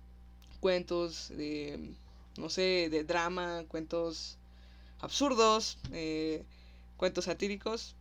[0.58, 4.38] cuentos de, mm, no sé, de drama, cuentos
[5.02, 6.44] absurdos, eh,
[6.96, 7.94] cuentos satíricos,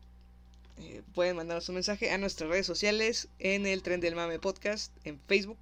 [0.78, 4.93] eh, pueden mandarnos un mensaje a nuestras redes sociales en el Tren del Mame Podcast,
[5.04, 5.58] en Facebook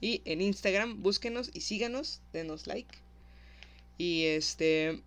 [0.00, 1.02] y en Instagram.
[1.02, 2.98] Búsquenos y síganos, denos like.
[3.98, 5.02] Y este,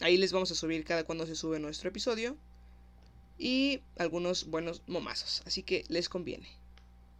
[0.00, 2.36] ahí les vamos a subir cada cuando se sube nuestro episodio.
[3.38, 5.42] Y algunos buenos momazos.
[5.46, 6.48] Así que les conviene.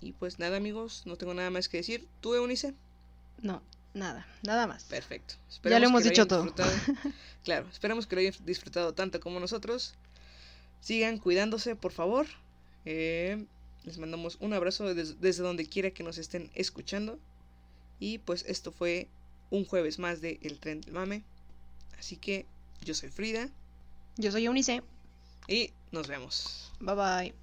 [0.01, 2.09] Y pues nada amigos, no tengo nada más que decir.
[2.21, 2.75] ¿Tú, Eunice?
[3.41, 3.63] No,
[3.99, 4.85] nada, nada más.
[4.85, 5.35] Perfecto.
[5.65, 6.45] Ya lo hemos que dicho todo.
[6.45, 6.73] disfrutado.
[7.45, 9.95] claro, esperamos que lo hayan disfrutado tanto como nosotros.
[10.81, 12.27] Sigan cuidándose, por favor.
[12.85, 13.45] Eh,
[13.85, 17.19] les mandamos un abrazo des- desde donde quiera que nos estén escuchando.
[18.01, 19.09] Y pues esto fue
[19.51, 21.25] un jueves más de El Tren del Mame.
[21.99, 22.47] Así que
[22.85, 23.49] yo soy Frida
[24.17, 24.83] Yo soy Eunice.
[25.49, 26.73] y nos vemos.
[26.81, 27.35] Bye bye.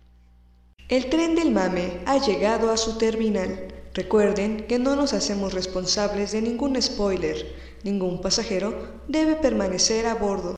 [0.87, 3.67] El tren del mame ha llegado a su terminal.
[3.95, 7.55] Recuerden que no nos hacemos responsables de ningún spoiler.
[7.83, 8.73] Ningún pasajero
[9.07, 10.53] debe permanecer a bordo.